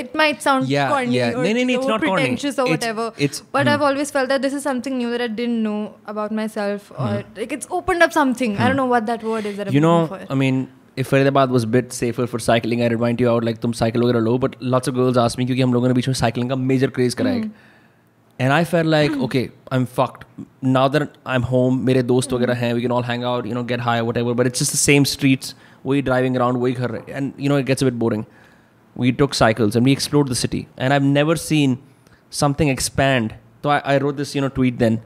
[0.00, 1.28] It might sound Yeah, corny yeah.
[1.36, 2.22] or No, no, no, it's or not corny.
[2.22, 3.06] pretentious or It's- whatever.
[3.26, 3.70] it's- but hmm.
[3.74, 5.78] I've always felt that this is something new that I didn't know
[6.14, 7.38] about myself, or Hmm.
[7.42, 8.58] like it's opened up something.
[8.58, 10.34] I don't know what that word is that I'm you know looking for.
[10.36, 10.60] i mean
[11.02, 14.04] if Faridabad was a bit safer for cycling I remind you out like तुम cycle
[14.04, 16.48] वगैरह लो but lots of girls ask me क्योंकि हम लोगों ने बीच में cycling
[16.54, 17.42] का major craze करा Hmm.
[17.42, 19.44] है and I felt like okay
[19.76, 20.26] I'm fucked
[20.78, 23.64] now that I'm home मेरे दोस्त वगैरह हैं we can all hang out you know
[23.72, 25.54] get high whatever but it's just the same streets
[25.86, 28.24] वही driving around वही घर and you know it gets a bit boring
[28.95, 30.67] we took cycles and we explored the city.
[30.77, 31.81] And I've never seen
[32.29, 33.35] something expand.
[33.63, 35.01] So I, I wrote this, you know, tweet then,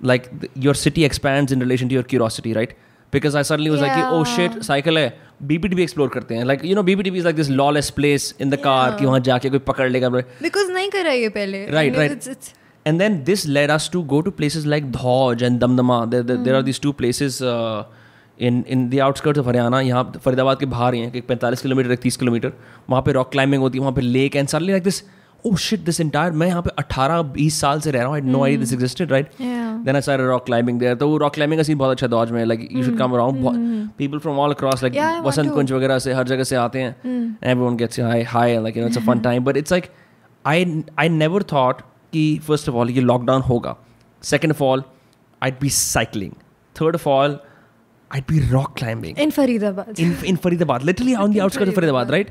[0.00, 2.74] like th- your city expands in relation to your curiosity, right?
[3.10, 3.96] Because I suddenly was oh, yeah.
[3.96, 5.12] like, oh shit, cycle hai.
[5.44, 6.08] BPTP explore
[6.44, 8.62] like you know BPTP is like this lawless place in the yeah.
[8.62, 12.54] car कि वहाँ जाके कोई पकड़ लेगा because नहीं right right it's, it's...
[12.86, 16.36] and then this led us to go to places like Dhoj and Damdama there, there,
[16.36, 16.44] mm.
[16.44, 16.66] there are hmm.
[16.66, 17.84] these two places uh,
[18.38, 21.92] in in the outskirts of Haryana यहाँ फरीदाबाद के बाहर ही हैं कि पैंतालीस kilometre
[21.92, 22.52] एक तीस kilometre
[22.90, 25.02] वहाँ पे रॉक क्लाइंबिंग होती है वहाँ पे लेक एंड सारे like this
[25.44, 28.20] oh shit this entire मैं यहाँ पे अठारह बीस साल से रह रहा हूँ I
[28.22, 31.58] know I this existed right then I सारे रॉक क्लाइंबिंग देर तो वो रॉक क्लाइंबिंग
[31.58, 34.82] का सीन बहुत अच्छा दौज में like you should come around people from all across
[34.82, 36.96] like Vasant Kunj वगैरह से हर जगह से आते हैं
[37.44, 39.90] everyone gets high high like it's a fun time but it's like
[40.44, 41.82] I I never thought
[42.12, 43.76] कि फ़र्स्ट ऑफ़ ऑल ये lockdown होगा
[44.22, 44.82] second of all
[45.42, 46.32] I be cycling
[46.76, 47.38] third of all
[48.16, 49.98] I'd be rock climbing in Faridabad.
[50.06, 52.28] in in Faridabad literally on the outskirts of Faridabad right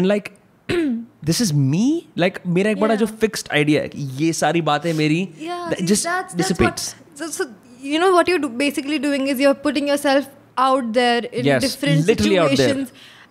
[0.00, 0.32] and like
[1.30, 1.84] this is me
[2.24, 6.06] like मेरा एक बड़ा जो fixed idea है कि ये सारी बातें मेरी just that's,
[6.06, 7.50] that's dissipates what, so, so
[7.90, 10.28] you know what you're do, basically doing is you're putting yourself
[10.58, 12.86] out there in Yes, different literally out there.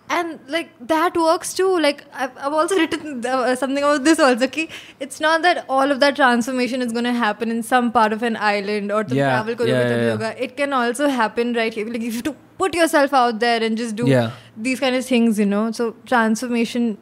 [0.08, 1.78] and like that works too.
[1.78, 4.68] Like i've, I've also written uh, something about this also okay
[5.00, 8.22] it's not that all of that transformation is going to happen in some part of
[8.22, 10.42] an island or to yeah, travel yeah, yeah, yoga.
[10.42, 11.72] It can also happen right?
[11.72, 14.32] Here like if you to put yourself out there and just do yeah.
[14.56, 15.72] these kind of things you know?
[15.72, 16.98] So transformation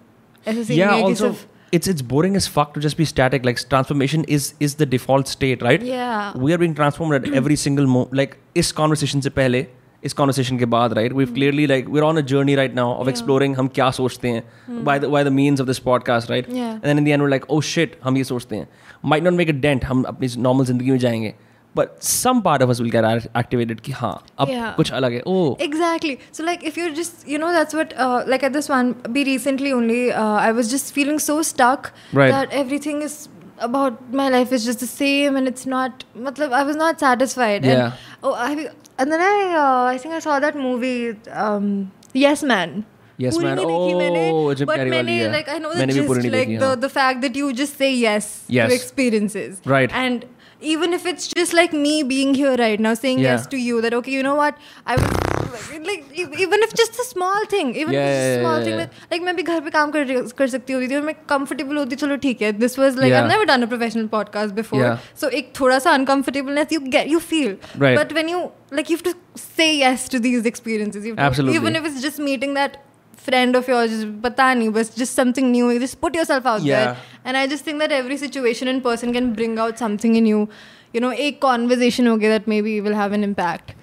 [0.47, 1.37] yeah also
[1.73, 3.45] it's it's boring as fuck to just be static.
[3.45, 5.83] Like transformation is is the default state right?
[5.83, 6.37] Yeah.
[6.37, 9.67] We are being transformed at every single moment like is conversation se pehle
[10.05, 13.09] इस conversation के बाद right we clearly like we on a journey right now of
[13.09, 17.09] exploring हम क्या सोचते हैं by the means of this podcast right and in the
[17.09, 18.69] end like oh shit हम ये सोचते हैं।
[19.05, 21.35] Might not make a dent हम अपनी नॉर्मल ज़िंदगी में जाएँगे।
[21.77, 24.75] But some part of us will get activated कि हाँ अब yeah.
[24.77, 27.95] कुछ अलग है। ओ exactly so like if you just you know that's what
[28.29, 33.03] like at this one be recently only I was just feeling so stuck that everything
[33.03, 33.17] is
[33.62, 36.64] that everything is about my life is just the same and it's not matlab, I
[36.64, 37.66] was not satisfied.
[37.66, 37.86] Yeah.
[37.86, 37.94] And,
[38.24, 42.86] oh I and then I uh, I think I saw that movie um, Yes Man.
[43.20, 43.58] Yes पूरी Man.
[43.58, 45.32] नहीं देखी Oh, मैंने, Jim but Carrey वाली मैंने है.
[45.34, 46.82] like I know the मैंने भी पूरी gist नहीं like देखी, the हाँ.
[46.82, 48.70] the fact that you just say yes, Yes.
[48.70, 49.92] to experiences Right.
[49.94, 50.26] and
[50.62, 53.32] even if it's just like me being here right now saying Yeah.
[53.36, 57.00] yes to you that okay you know what I would like e- even if just
[57.00, 58.86] a small thing even Yeah, if it's yeah, a small yeah, thing yeah.
[58.86, 61.78] that like मैं भी घर पे काम कर कर सकती होती थी और मैं comfortable
[61.78, 63.22] होती चलो ठीक है this was like Yeah.
[63.22, 65.06] I've never done a professional podcast before Yeah.
[65.22, 67.98] so एक थोड़ा सा uncomfortableness you get you feel Right.
[68.02, 68.42] but when you
[68.80, 71.60] like you have to say yes to these experiences you have to, Absolutely.
[71.62, 72.80] even if it's just meeting that
[73.28, 73.94] friend of yours
[74.26, 76.84] पता नहीं बस just something new you just put yourself out Yeah.
[76.84, 80.26] there and I just think that every situation and person can bring out something in
[80.34, 80.42] you.
[80.96, 83.74] You know, a conversation okay that maybe will have an impact,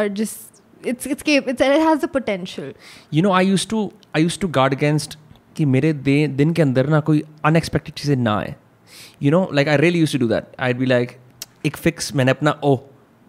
[0.00, 0.55] or just
[0.85, 2.71] it's it's cap- it's it has the potential.
[3.13, 5.17] You know I use to I use to guard against
[5.57, 8.55] कि मेरे दे दिन के अंदर ना कोई unexpected चीज़ें ना आए।
[9.23, 11.17] You know like I really use to do that I be like
[11.65, 12.77] एक फिक्स मैंने अपना ओ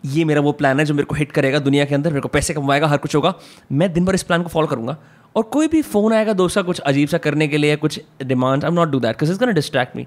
[0.05, 2.29] ये मेरा वो प्लान है जो मेरे को हिट करेगा दुनिया के अंदर मेरे को
[2.29, 3.35] पैसे कमाएगा हर कुछ होगा।
[3.73, 4.97] मैं दिन भर इस प्लान को फॉलो करूँगा।
[5.37, 8.69] और कोई भी फ़ोन आएगा दोस्त कुछ अजीब सा करने के लिए कुछ demand I
[8.69, 10.07] am not do that because is gonna distract me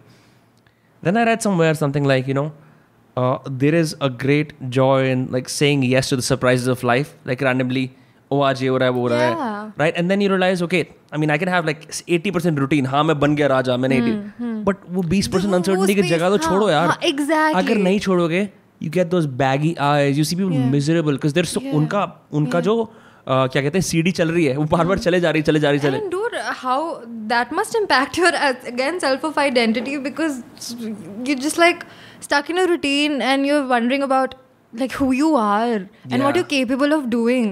[1.03, 2.49] then I read somewhere something like, you know,
[3.17, 7.13] uh, there is a great joy in like saying yes to the surprises of life,
[7.25, 7.83] like randomly,
[8.31, 10.61] oh आज ये हो रहा है वो हो रहा है right and then you realize
[10.67, 13.99] okay I mean I can have like 80% routine हाँ मैं बन गया राजा मैंने
[14.01, 17.55] 80 but वो 20% वो- वो uncertainty की जगह तो हाँ, छोड़ो यार हाँ, exactly.
[17.63, 18.47] अगर नहीं छोड़ोगे
[18.83, 20.69] you get those baggy eyes you see people Yeah.
[20.75, 21.75] miserable because they're so Yeah.
[21.79, 22.03] उनका
[22.41, 25.31] उनका जो uh, क्या कहते हैं सीडी चल रही है वो बार बार चले जा
[25.31, 25.99] रही चले जा रही चले
[26.61, 26.77] how
[27.33, 30.39] that must impact your uh, again self of identity because
[31.25, 31.85] you're just like
[32.20, 34.34] stuck in a routine and you're wondering about
[34.84, 36.34] like who you are and what Yeah.
[36.36, 37.50] you're capable of doing,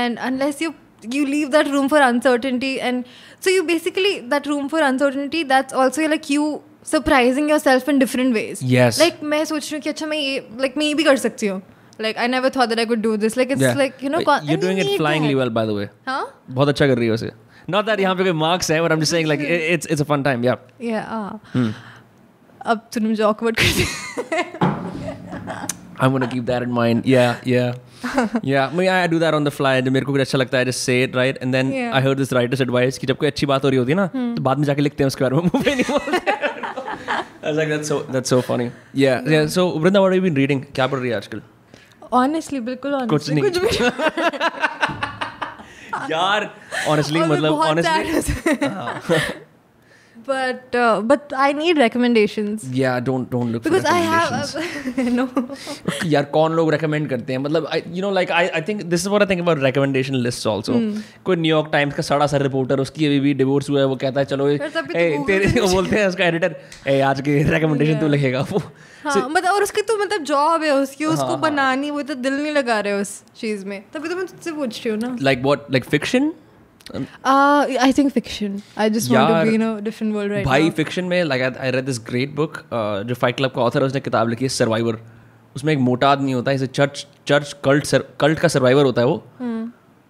[0.00, 0.74] and unless you
[1.14, 3.04] you leave that room for uncertainty and
[3.46, 6.44] so you basically that room for uncertainty that's also like you
[6.90, 9.00] surprising yourself in different ways Yes.
[9.02, 11.46] like मैं सोच रही हूँ कि अच्छा मैं ये like मैं ये भी कर सकती
[11.46, 11.60] हूँ
[12.06, 13.76] like I never thought that I could do this like it's Yeah.
[13.82, 15.40] like you know But con- you're and you doing it need flyingly that.
[15.42, 16.22] well by the way huh
[16.60, 17.30] बहुत अच्छा कर रही है उसे
[17.76, 20.04] not that यहाँ पे कोई marks है but I'm just saying like it- it's it's
[20.06, 21.12] a fun time yeah Yeah.
[21.18, 21.32] ah.
[21.56, 21.70] Hmm.
[22.65, 23.87] अब तूने मुझे awkward कर दिया
[26.01, 27.05] I'm gonna keep that in mind.
[27.05, 27.73] Yeah, yeah,
[28.41, 28.67] yeah.
[28.67, 29.71] I, mean, I do that on the fly.
[29.81, 31.95] जब मेरे को कुछ अच्छा लगता है, I just say it right, and then Yeah.
[31.97, 34.05] I heard this writer's advice कि जब कोई अच्छी बात हो रही होती है ना,
[34.35, 36.19] तो बाद में जाके लिखते हैं उसके बारे में मुँह पे नहीं बोलते.
[37.41, 38.67] I was like, that's so that's so funny.
[38.93, 39.31] Yeah, yeah.
[39.33, 39.47] yeah.
[39.57, 40.63] So Vrinda, what have you been reading?
[40.75, 41.41] क्या पढ़ रही है आजकल?
[42.13, 43.09] Honestly, बिल्कुल honestly.
[43.09, 43.43] कुछ नहीं.
[43.43, 43.69] कुछ भी
[46.13, 46.49] यार,
[46.87, 48.03] honestly मतलब honestly,
[48.63, 49.19] हूँ।
[50.27, 54.97] But uh, but I need recommendations yeah, don't don't look because for I recommendations.
[54.97, 55.25] have no
[56.13, 59.05] यार कौन लोग recommend करते हैं मतलब I you know like I I think this
[59.05, 60.89] is what I think about recommendation lists also Hmm.
[61.25, 64.19] कोई New York Times का सड़ा सा रिपोर्टर उसकी अभी भी डिवोर्स हुआ है वो कहता
[64.19, 66.55] है चलो तो ए, तेरे बोलते हैं उसका एडिटर
[66.87, 68.61] ए आज की recommendation तू लिखेगा वो
[69.05, 71.41] हाँ मतलब और उसकी तो मतलब जॉब है उसकी उसको हाँ, हाँ.
[71.41, 73.11] बनानी वो तो दिल नहीं लगा रहे उस
[73.41, 76.31] चीज़ में तभी तो मैं तुझसे पूछ रही हूँ ना like what like fiction
[76.91, 77.05] uh,
[80.45, 82.63] भाई फिक्शन में like I read this great book
[83.05, 84.99] जो फाइट क्लब का ऑथर है उसने किताब लिखी है सर्वाइवर
[85.55, 89.07] उसमें एक मोटा आदमी होता है इसे चर्च चर्च कल्ट कल्ट का सर्वाइवर होता है
[89.07, 89.23] वो।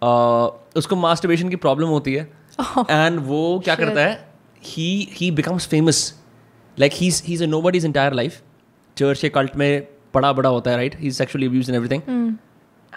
[0.04, 2.34] Uh, उसको मास्टरबेशन की प्रॉब्लम होती है।
[2.80, 3.88] एंड वो क्या Shit.
[3.88, 4.30] करता है?
[4.64, 6.20] He he becomes famous
[6.80, 8.42] like he is a nobody's entire life
[8.98, 12.02] church के कल्ट में बड़ा बड़ा होता है right he sexually abuse and everything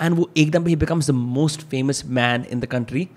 [0.03, 3.09] and वो एकदम he becomes the most famous man in the country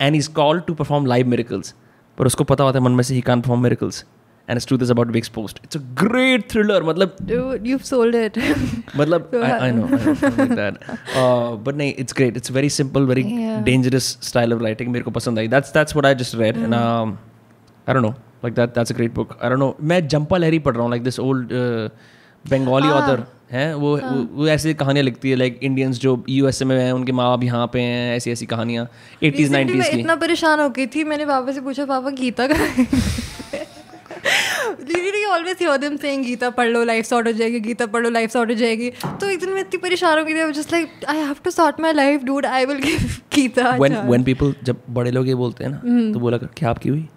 [0.00, 1.74] and is called to perform live miracles
[2.18, 4.04] पर उसको पता होता है मन में से he can perform miracles
[4.48, 8.16] and it's truth is about B exposed it's a great thriller मतलब dude you've sold
[8.20, 8.36] it
[8.96, 10.82] मतलब So, I, I know, I know something like that.
[11.20, 12.36] Uh, but नहीं, it's great.
[12.40, 13.62] It's very simple, very Yeah.
[13.68, 14.90] dangerous style of writing.
[14.96, 15.48] मेरे को पसंद आई.
[15.54, 17.14] That's that's what I just read, and um,
[17.86, 18.14] I don't know,
[18.46, 18.74] like that.
[18.78, 19.32] That's a great book.
[19.40, 19.70] I don't know.
[19.92, 21.88] मैं Zampa लहरी पढ़ रहा हूँ, like this old uh,
[22.44, 23.00] Bengali Ah.
[23.00, 23.18] author
[23.51, 27.11] है वो वो, वो ऐसी कहानियाँ लिखती है लाइक इंडियंस जो यूएसए में हैं उनके
[27.11, 28.89] माँ बाप यहाँ पे हैं ऐसी ऐसी कहानियाँ।
[29.23, 32.55] एटीज नाइन्टीज की। इतना परेशान हो गई थी मैंने पापा से पूछा पापा गीता का
[35.77, 38.55] them saying गीता पढ़ लो लाइफ सॉर्ट हो जाएगी गीता पढ़ लो लाइफ सॉर्ट हो
[38.55, 41.51] जाएगी। तो एक दिन मैं इतनी परेशान हो गई थी just like I have to
[41.51, 42.99] sort my life dude I will give
[43.35, 46.69] Gita when when people जब बड़े लोग ये बोलते हैं हम्म। ना तो बोला क्या
[46.69, 47.07] आपकी हुई?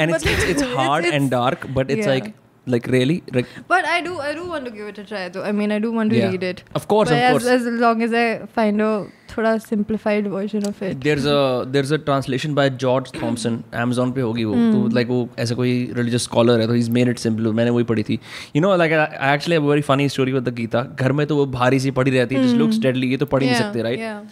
[0.00, 2.14] And it's it's, it's hard It's- and dark but it's yeah.
[2.14, 2.32] like
[2.66, 5.28] like really like But I do, I do want to give it a try.
[5.28, 6.30] Though I mean, I do want to Yeah.
[6.30, 6.62] read it.
[6.80, 7.46] Of course, but of as, course.
[7.54, 8.24] as long as I
[8.58, 11.00] find a थोड़ा simplified version of it.
[11.06, 11.38] there's a
[11.76, 15.72] there's a translation by George Thompson Amazon पे होगी वो तो like वो ऐसा कोई
[16.00, 18.18] religious scholar है तो he's made it simple मैंने वही पढ़ी थी
[18.56, 21.12] you know like I, I actually have a very funny story with the Gita घर
[21.20, 23.50] में तो वो भारी सी पड़ी रहती है just looks deadly ये तो पढ़ ही
[23.50, 24.22] नहीं सकते right yeah.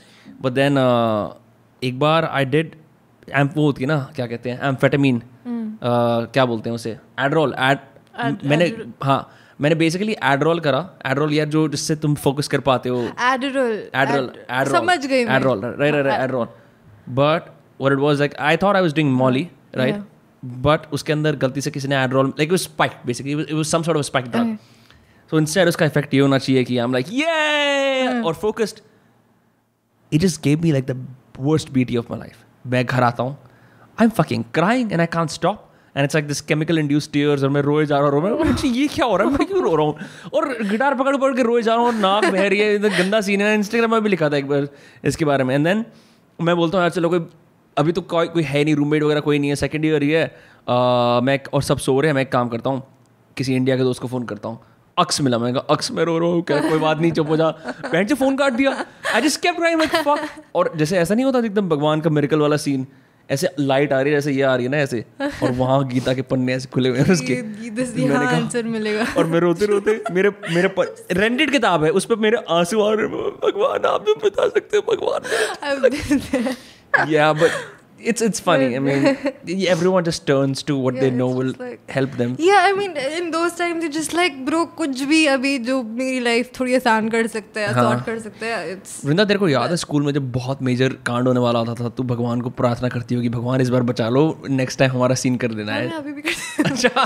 [0.47, 1.35] but then uh,
[1.83, 2.77] एक बार I did
[3.39, 5.23] एम वो होती है ना क्या कहते हैं एम्फेटामीन
[6.35, 7.79] क्या बोलते हैं उसे एड्रोल एड
[8.21, 13.01] मैंने हाँ मैंने बेसिकली एड्रोल करा। एड्रोल यार जो जिससे तुम फोकस कर पाते हो।
[13.23, 17.51] एड्रोल एड्रोल एड्रोल समझ गई right right but
[17.81, 20.03] what it was like I thought I was doing molly right
[20.45, 23.83] but उसके अंदर गलती से किसी ने Adderall like was spike basically it was some
[23.83, 24.57] sort of spike drug
[25.31, 28.81] so instead उसका इफ़ेक्ट ये होना चाहिए कि आई एम लाइक ये और focused
[30.13, 31.07] it just gave me like the
[31.41, 32.37] worst BT of my life
[32.67, 33.37] मैं घर आता हूँ
[34.01, 37.43] I am fucking crying and I can't stop And it's like this chemical induced tears
[37.45, 39.33] और मैं रोए जा रहा हूँ ये क्या हो रहा है?
[39.33, 39.97] मैं क्यों रो रहा हूँ?
[40.35, 43.41] और गिटार पकड़ पकड़ के रोए जा रहा हूँ, नाक बह रही है गंदा सीन
[43.41, 44.69] है। इंस्टाग्राम में भी लिखा था एक बार
[45.05, 45.85] इसके बारे में। एंड देन
[46.39, 47.27] मैं बोलता हूँ, यार चलो, कोई,
[47.77, 50.25] अभी तो कोई कोई है नहीं रूममेट वगैरह कोई नहीं है। सेकेंड ईयर ही है।
[51.27, 52.83] मैं और सब सो रहे हैं, मैं एक काम करता हूँ।
[53.37, 54.61] किसी इंडिया के दोस्त को फ़ोन करता हूँ।
[54.97, 56.61] अक्स मिला, मैं कहा, अक्स, मैं रो हूँ, क्या?
[56.61, 58.77] कोई बात नहीं, चुप हो जा। बहन से फ़ोन काट दिया।
[59.15, 62.87] आई जस्ट लाइक फक और जैसे ऐसा नहीं होता एकदम भगवान का मेरिकल वाला सीन
[63.31, 65.05] ऐसे लाइट आ रही है ऐसे ये आ रही है ना ऐसे।
[65.43, 67.35] और वहाँ गीता के पन्ने ऐसे खुले हुए हैं उसके।
[67.77, 70.75] this- मैंने आंसर मिलेगा। और मैं रोते रोते मेरे मेरे
[71.13, 74.95] रेंटेड किताब है उस पर मेरे आँसू आ रहे भगवान आप भी बता सकते हो
[74.95, 75.21] भगवान।
[77.13, 77.51] या but
[78.11, 78.69] it's it's funny.
[78.77, 79.05] I mean,
[79.75, 82.35] everyone just turns to what Yeah, they know will like- help them.
[82.47, 86.21] Yeah, I mean, in those times, you're just like, bro, कुछ भी अभी जो मेरी
[86.21, 89.71] लाइफ थोड़ी आसान कर सकता है, हाँ। कर सकता है, it's वृंदा तेरे को याद
[89.71, 92.89] है स्कूल में जब बहुत मेजर कांड होने वाला होता था तू भगवान को प्रार्थना
[92.97, 94.25] करती होगी भगवान इस बार बचा लो
[94.63, 97.05] नेक्स्ट टाइम हमारा सीन कर देना मैं है अभी भी करती हूँ।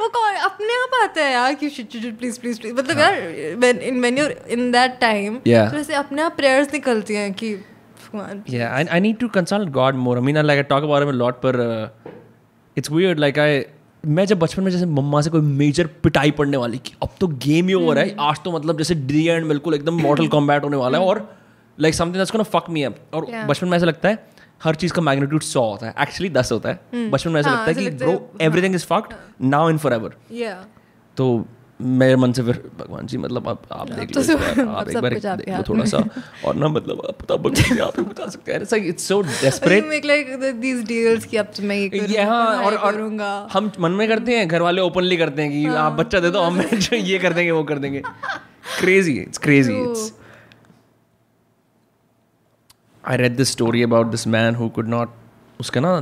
[0.00, 3.16] वो कौन अपने आप आता है यार कि shit shit please please please मतलब यार
[3.64, 5.70] when in when you're in that time Yeah.
[5.72, 7.54] तो ऐसे अपने आप प्रेयर्स निकलती हैं कि
[8.12, 10.16] भगवान Yeah, I, I need to consult God more.
[10.18, 11.88] I mean, I, like I talk about him a lot, but uh,
[12.76, 13.20] it's weird.
[13.26, 13.50] Like I,
[14.06, 17.26] मैं जब बचपन में जैसे मम्मा से कोई मेजर पिटाई पड़ने वाली कि अब तो
[17.44, 20.76] गेम ही ओवर है। आज तो मतलब जैसे डी एंड बिल्कुल एकदम मॉडल कॉम्बैट होने
[20.76, 21.20] वाला है और
[21.78, 23.48] like something that's gonna fuck me up और Yeah.
[23.48, 24.26] बचपन में ऐसा लगता है
[24.64, 27.58] हर चीज़ का मैग्नीट्यूड सौ होता है। एक्चुअली दस होता है। बचपन में ऐसा हाँ,
[27.58, 29.12] लगता है कि bro everything is fucked
[29.50, 30.16] now in forever
[31.16, 31.26] तो
[31.80, 34.88] मेरे मन से फिर भगवान जी मतलब आप आप देख लो तो बार, अब आप
[34.88, 35.98] एक बार कुछ देख लो थोड़ा सा।
[36.44, 40.04] और ना मतलब आप बता आप बता सकते हैं। It's like it's so desperate make
[40.04, 44.36] like these deals कि अब तो मैं ये करूँगा और करूँगा। हम मन में करते
[44.36, 46.60] हैं घर वाले ओपनली करते हैं कि हाँ। आप बच्चा दे दो हम
[46.92, 48.02] ये कर देंगे वो कर देंगे।
[48.80, 50.12] Crazy it's crazy it's
[53.04, 55.14] I read this story about this man who could not
[55.60, 55.94] उसका ना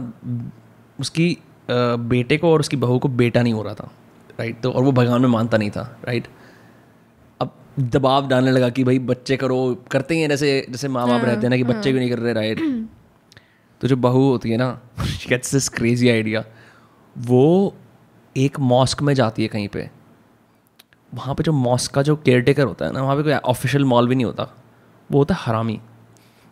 [1.01, 1.37] उसकी
[1.71, 3.91] बेटे को और उसकी बहू को बेटा नहीं हो रहा था।
[4.39, 6.27] राइट तो और वो भगवान में मानता नहीं था राइट
[7.41, 9.59] अब दबाव डालने लगा कि भाई बच्चे करो
[9.91, 12.19] करते ही हैं जैसे जैसे माँ बाप रहते हैं ना कि बच्चे क्यों नहीं कर
[12.19, 12.61] रहे राइट
[13.81, 14.71] तो जो बहू होती है ना
[15.29, 16.45] गेट्स दिस क्रेजी आइडिया
[17.17, 17.75] वो
[18.37, 19.89] एक मॉस्क में जाती है कहीं पे।
[21.13, 23.85] वहाँ पे जो मॉस्क का जो केयर टेकर होता है ना वहाँ पे कोई ऑफिशियल
[23.85, 24.45] मॉल भी नहीं होता।
[25.11, 25.81] वो होता है हरामी।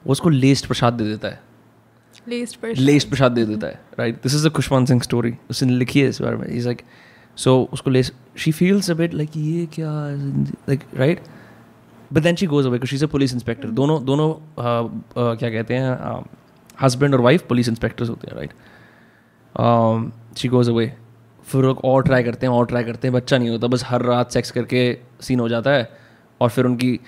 [0.04, 1.40] वो उसको लेस्ट प्रसाद दे देता है।
[2.28, 5.72] लीस्ट पर लेस्ट प्रसाद दे देता है right this is a Khushwant Singh story उसने
[5.72, 6.82] लिखी है इस बारे में। इज़ लाइक
[7.36, 8.02] सो उसको ले
[8.36, 9.90] she feels a bit like ये क्या
[10.68, 11.20] like right
[12.12, 15.50] but then she goes away she is a police inspector दोनों दोनों uh, uh, क्या
[15.50, 16.24] कहते हैं
[16.82, 18.52] हस्बैंड और वाइफ पुलिस इंस्पेक्टर्स होते हैं राइट
[20.36, 20.96] शी गोज अवे
[21.44, 24.30] फिर और ट्राई करते हैं और ट्राई करते हैं बच्चा नहीं होता बस हर रात
[24.30, 25.98] सेक्स करके सीन हो जाता है।
[26.40, 27.00] और फिर उनकी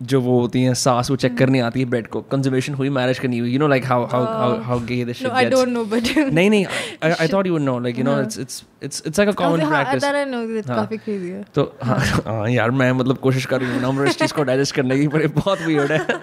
[0.00, 3.18] जो वो होती हैं सास वो चेक करने आती है ब्रेड को। कंजर्वेशन हुई मैरिज
[3.18, 5.84] करनी हुई। You know like how how how how gay this no I don't know
[5.84, 6.66] but नहीं नहीं
[7.02, 9.68] I thought you would know like you know it's it's it's it's like a common
[9.68, 13.60] practice I know हाँ। काफ़ी crazy है। तो हाँ हाँ यार मैं मतलब कोशिश कर
[13.60, 16.20] रही हूँ नंबर इस चीज़ को डाइजेस्ट करने की पर ये बहुत वियर्ड है।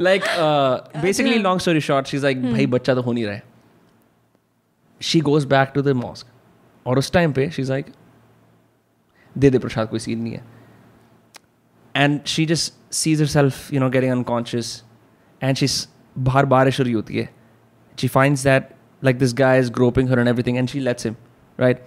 [0.00, 0.22] Like
[1.02, 3.42] basically long story short she is like भाई बच्चा तो हो नहीं रहा है।
[5.00, 6.26] She goes back to the mosque
[6.86, 7.86] और उस टाइम पे शी इज़ लाइक
[9.36, 10.55] दे दे प्रसाद कोई सीन नहीं है।
[11.95, 14.83] And she just seize her self you know getting unconscious
[15.41, 15.67] and she
[16.19, 17.29] बाहर बारिश हो रही होती है
[18.01, 18.69] she finds that
[19.03, 21.15] like this guy is groping her and everything and she let's him
[21.59, 21.85] right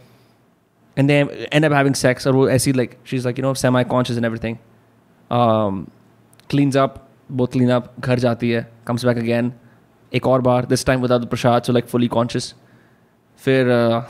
[0.97, 3.83] and they end up having sex or I see like she's like you know semi
[3.85, 4.59] conscious and everything
[5.31, 5.91] um,
[6.49, 7.01] cleans up
[7.31, 9.51] both clean up घर जाती है comes back again
[10.13, 12.53] एक और बार this time without the prasad so like fully conscious
[13.41, 14.03] फिर uh,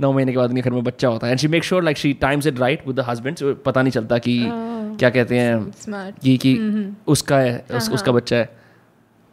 [0.00, 2.02] नौ महीने के बाद उनके घर में बच्चा होता है and she makes sure like
[2.02, 4.38] she times it right with the husband so पता नहीं चलता कि
[5.03, 6.15] क्या कहते हैं?
[6.23, 6.51] ये कि
[7.07, 8.49] उसका है उस, उसका बच्चा है।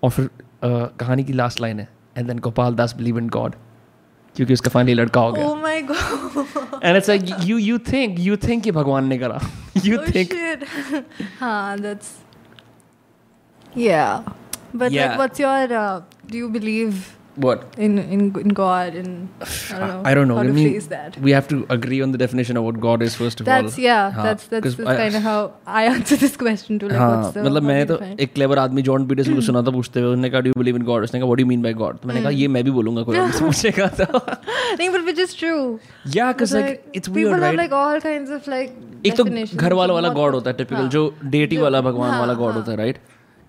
[0.02, 0.28] और फिर
[0.64, 3.54] कहानी की लास्ट लाइन है and then Gopal Das believe in God
[4.36, 8.18] क्योंकि उसका फाइनली लड़का हो गया। ओह my God and it's like you you think
[8.18, 9.40] you think कि भगवान ने करा।
[9.84, 10.28] यू थिंक
[11.40, 12.16] हाँ that's
[13.78, 14.04] yeah
[14.76, 15.66] but like what's your
[16.30, 17.02] do you believe
[17.42, 17.62] What?
[17.78, 20.02] In in in God and I don't know.
[20.10, 20.36] I don't know.
[20.36, 21.18] How to me, that.
[21.26, 23.68] We have to agree on the definition of what God is first of that's, all.
[23.68, 24.22] That's yeah.
[24.22, 25.36] that's that's, kind of how
[25.66, 27.14] I answer this question to like Haan.
[27.14, 27.44] what's the.
[27.44, 29.46] मतलब मैं तो एक clever आदमी John Peterson को hmm.
[29.46, 31.38] सुना था पूछते हुए उसने कहा do you believe in God उसने कहा What what
[31.38, 32.40] do you mean by God मैंने कहा hmm.
[32.40, 35.62] ये मैं भी बोलूंगा कोई मुझसे पूछेगा तो नहीं but which is true.
[36.18, 38.76] Yeah, cuz like it's weird right people have like all kinds of like
[39.06, 39.24] एक तो
[39.56, 42.78] घर वाला वाला गॉड होता है typical जो deity वाला भगवान वाला God होता है
[42.78, 43.02] right?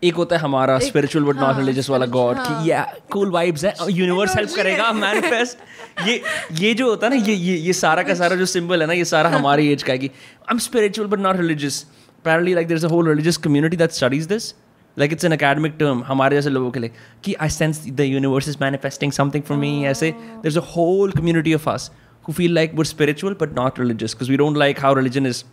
[0.04, 3.74] एक होता है हमारा स्पिरिचुअल बट नॉन रिलीजियस वाला गॉड कि ये कूल वाइब्स है
[3.89, 6.22] यूनिवर्स हेल्प करेगा मैनिफेस्ट ये
[6.60, 8.93] ये जो होता है ना ये ये ये सारा का सारा जो सिंबल है ना
[8.93, 11.86] ये सारा हमारी एज का है कि I am spiritual but not religious
[12.26, 14.54] parallelly like there a whole religious community that studies this
[14.97, 16.91] like it's an academic term हमारे जैसे लोगों के लिए
[17.24, 21.12] कि I sense the universe is manifesting something from me ऐसे। There is a whole
[21.12, 21.89] community of us
[22.26, 25.43] who feel like we're spiritual but not religious because we don't like how religion is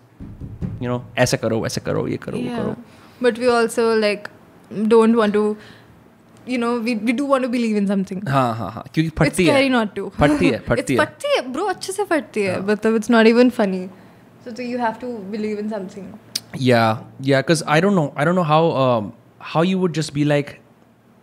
[0.82, 2.74] you know ऐसा करो वैसा करो ये करो वो करो।
[3.22, 4.28] But we also like
[4.94, 5.56] don't want to
[6.46, 8.20] you know we, we do want to believe in something.
[8.28, 10.08] हाँ हाँ हाँ क्योंकि फटती it's scary not to.
[10.18, 13.50] फटती है फटती है फटती है ब्रो अच्छे से फटती है मतलब it's not even
[13.60, 13.88] funny
[14.44, 16.04] so so you have to believe in something.
[16.54, 16.98] Yeah
[17.30, 19.12] yeah because I don't know I don't know how um,
[19.54, 20.60] how you would just be like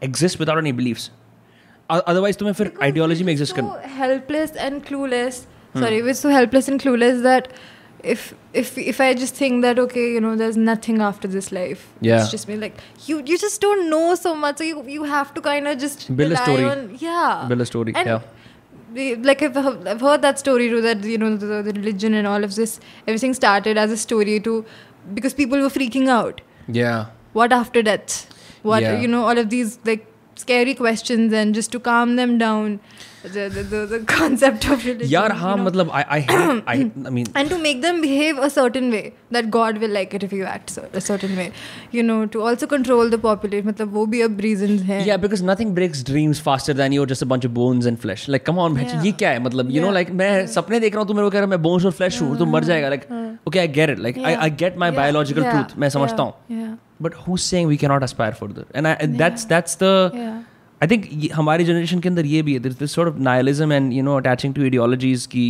[0.02, 1.10] exist without any beliefs.
[1.90, 5.42] Otherwise तुम्हें फिर ideology में exist करना so helpless and clueless.
[5.74, 5.86] Hmm.
[5.86, 7.50] Sorry we're so helpless and clueless that
[8.14, 8.24] if
[8.62, 11.84] if if I just think that okay, you know, there's nothing after this life.
[12.02, 12.22] Yeah.
[12.22, 12.78] It's just me like
[13.08, 16.08] you you just don't know so much, so you you have to kind of just
[16.22, 16.64] Build a story.
[16.72, 17.46] On, yeah.
[17.54, 18.22] Build a story, And yeah.
[19.30, 20.82] Like I've, heard- I've heard that story too.
[20.82, 24.40] That you know the, the religion and all of this, everything started as a story
[24.42, 24.64] to
[25.14, 26.42] because people were freaking out.
[26.68, 27.08] Yeah.
[27.34, 28.20] What after death?
[28.62, 29.00] What Yeah.
[29.02, 29.26] you know?
[29.26, 32.80] All of these like scary questions and just to calm them down.
[34.20, 34.66] Concept
[50.80, 52.90] देख रहा हूँ तो flash हूँ तो मर जाएगा.
[52.90, 56.34] Like okay I get it like I get my biological truth मैं समझता हूँ.
[57.02, 57.56] But who is
[58.04, 58.66] aspire for
[59.06, 59.84] that's that's the
[60.86, 64.04] I think हमारी जनरेशन के अंदर ये भी है this sort of nihilism and you
[64.04, 65.46] know attaching to ideologies की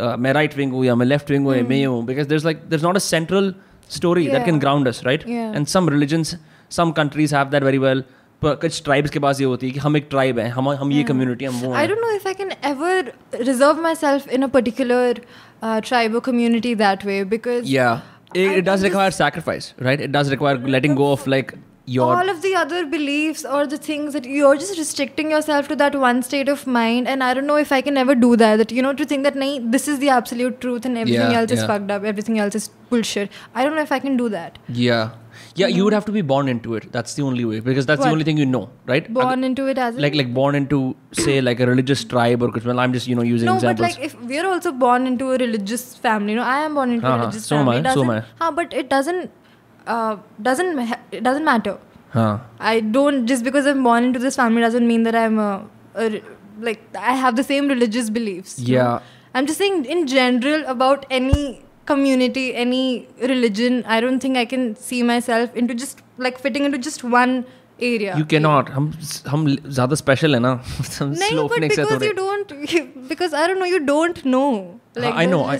[0.00, 2.62] uh, मैं राइट विंग हूँ या मैं लेफ़्ट विंग हूँ मैं हूँ because there like
[2.70, 3.54] there not a central
[3.90, 6.36] story that can ground us right and some religions
[6.70, 8.04] some countries have that very well
[8.42, 11.02] कुछ tribes के पास ये होती है कि हम एक ट्राइब है हम हम ये
[11.04, 13.12] कम्युनिटी हम वो I don't know if I can ever
[13.42, 15.20] reserve myself in a particular
[15.62, 17.94] tribe community that way because yeah
[18.36, 21.52] it it require require right it it require letting go of like
[21.86, 25.76] your all of the other beliefs or the things that you're just restricting yourself to
[25.76, 28.56] that one state of mind and i don't know if i can ever do that
[28.56, 29.34] that you know to think that
[29.76, 31.58] this is the absolute truth and everything yeah, else yeah.
[31.58, 33.30] is fucked up everything else is bullshit.
[33.54, 34.58] I don't know if i can do that.
[34.68, 35.10] Yeah.
[35.54, 35.84] Yeah you mm-hmm.
[35.84, 36.90] would have to be born into it.
[36.92, 38.06] That's the only way because that's what?
[38.06, 39.12] the only thing you know right?
[39.12, 42.80] Born into it as like like born into say like a religious tribe or well
[42.80, 43.94] i'm just you know using no, examples.
[43.94, 46.90] but like if we're also born into a religious family you know i am born
[46.90, 47.16] into uh-huh.
[47.16, 48.22] a religious so family am I, so am I.
[48.40, 49.30] Huh, but it doesn't
[49.87, 50.13] uh,
[50.49, 51.77] doesn't ma- it doesn't matter
[52.17, 52.37] huh
[52.73, 55.49] I don't just because I'm born into this family doesn't mean that I'm a,
[55.95, 56.23] a re-
[56.69, 58.59] like I have the same religious beliefs.
[58.59, 58.83] you know.
[58.83, 58.99] Yeah.
[59.33, 61.41] I'm just saying in general about any
[61.91, 63.79] community, any religion.
[63.85, 67.33] I don't think I can see myself into just like fitting into just one
[67.89, 68.15] area.
[68.21, 68.91] you cannot हम
[69.27, 69.45] हम
[69.77, 70.51] ज्यादा special है ना
[70.99, 73.79] हम No, slow but phoenix है because थोड़े you don't, because I don't know, you
[73.91, 74.47] don't know.
[74.95, 75.57] Like हाँ, I know I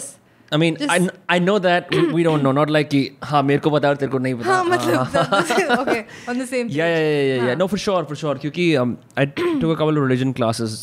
[0.52, 2.90] there's this- I mean I, just- I know that we, we don't know not like
[2.94, 6.02] कि हाँ मेरे को पता है और तेरे को नहीं पता हाँ, मतलब that- okay,
[6.34, 6.68] on the same.
[6.68, 6.76] yeah, page.
[6.78, 7.56] yeah, yeah, yeah, yeah.
[7.62, 8.36] No, for sure, for sure.
[8.46, 10.76] क्योंकि um, I took a couple of religion classes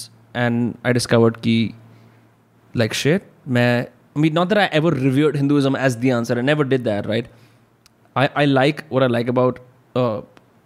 [0.44, 1.58] and I discovered कि
[2.74, 3.68] like shit, मैं
[4.16, 6.38] I mean not that I ever revered Hinduism as the answer.
[6.38, 7.28] I never did that, right?
[8.16, 9.60] I I like what I like about
[9.94, 10.20] uh,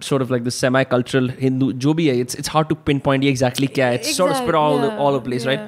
[0.06, 2.14] sort of like the semi-cultural Hindu जो भी है.
[2.26, 3.98] It's it's hard to pinpoint ये exactly क्या है.
[4.00, 5.66] It's sort of Exact- spread all yeah, all over the place, right?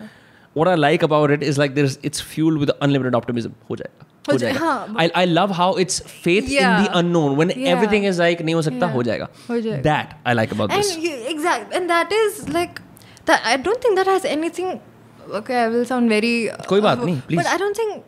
[0.49, 0.61] yeah.
[0.61, 3.55] What I like about it is like there's it's fueled with unlimited optimism.
[3.71, 4.05] हो जाएगा.
[4.29, 4.61] हो हो जाए- जाएगा.
[4.67, 6.77] हाँ, I I love how it's faith in Yeah.
[6.85, 7.73] the unknown when Yeah.
[7.73, 8.95] everything is like नहीं हो सकता Yeah.
[8.97, 9.29] हो जाएगा.
[9.51, 9.83] हो जाएगा.
[9.89, 10.93] That I like about this.
[10.95, 12.81] and you, exact and that is like
[13.31, 14.73] that i don't think that has anything
[15.41, 17.39] okay i will sound very uh, कोई बात नहीं, please.
[17.43, 18.03] but i don't think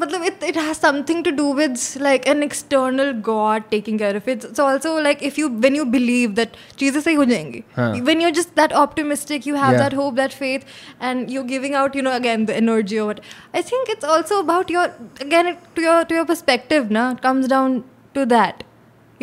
[0.00, 1.76] matlab it, it has something to do with
[2.06, 5.84] like an external god taking care of it it's also like if you when you
[5.94, 7.86] believe that jesus सही हो जाएंगे हाँ.
[8.08, 9.82] when you're just that optimistic you have Yeah.
[9.84, 10.66] that hope that faith
[11.10, 13.22] and you're giving out you know again the energy or what
[13.60, 14.82] i think it's also about your
[15.26, 17.78] again it- to your to your perspective na it comes down
[18.18, 18.62] to that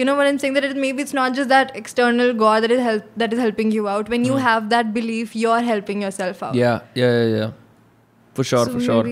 [0.02, 2.74] you know what i'm saying that it, maybe it's not just that external god that
[2.78, 6.42] is help that is helping you out when you have that belief you're helping yourself
[6.50, 6.64] out Hmm.
[6.64, 7.52] Yeah, yeah, yeah, yeah.
[8.42, 9.06] For sure, So for sure.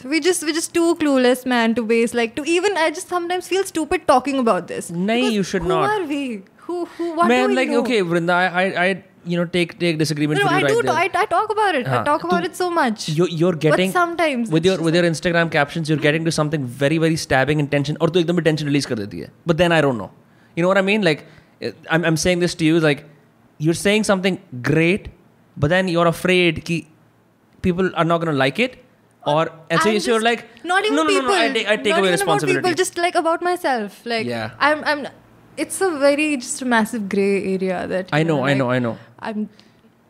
[0.00, 2.90] maybe- so we just we're just too clueless man to base like to even i
[3.00, 5.90] just sometimes feel stupid talking about this Nahi, Because you should who not.
[5.90, 6.22] are we
[6.68, 7.80] who who what Man, do we like know?
[7.82, 10.74] okay, Vrinda, I, I, I you know, take take disagreement no, with I you right
[10.74, 10.96] do there.
[11.02, 13.52] I, I talk about it हाँ, I talk about तू- it so much You're, you're
[13.64, 16.66] getting but sometimes with it's your just with your Instagram captions, you're getting to something
[16.82, 19.30] very very stabbing intention, और तो एकदम tension release कर देती है.
[19.52, 20.10] But then I don't know.
[20.56, 21.06] You know what I mean?
[21.08, 21.24] Like,
[21.62, 23.02] eh, I'm I'm saying this to you like,
[23.68, 24.38] you're saying something
[24.70, 25.08] great,
[25.64, 26.78] but then you're afraid कि
[27.68, 28.78] people are not gonna like it,
[29.25, 31.27] or and so you're like not even no, people.
[31.27, 32.59] No, no, I, take, I take not away even responsibility.
[32.59, 34.05] About people, just like about myself.
[34.05, 34.51] Like yeah.
[34.59, 35.07] I'm I'm
[35.57, 38.79] it's a very just a massive grey area that I know, know I know, I
[38.79, 38.97] know.
[39.19, 39.49] I'm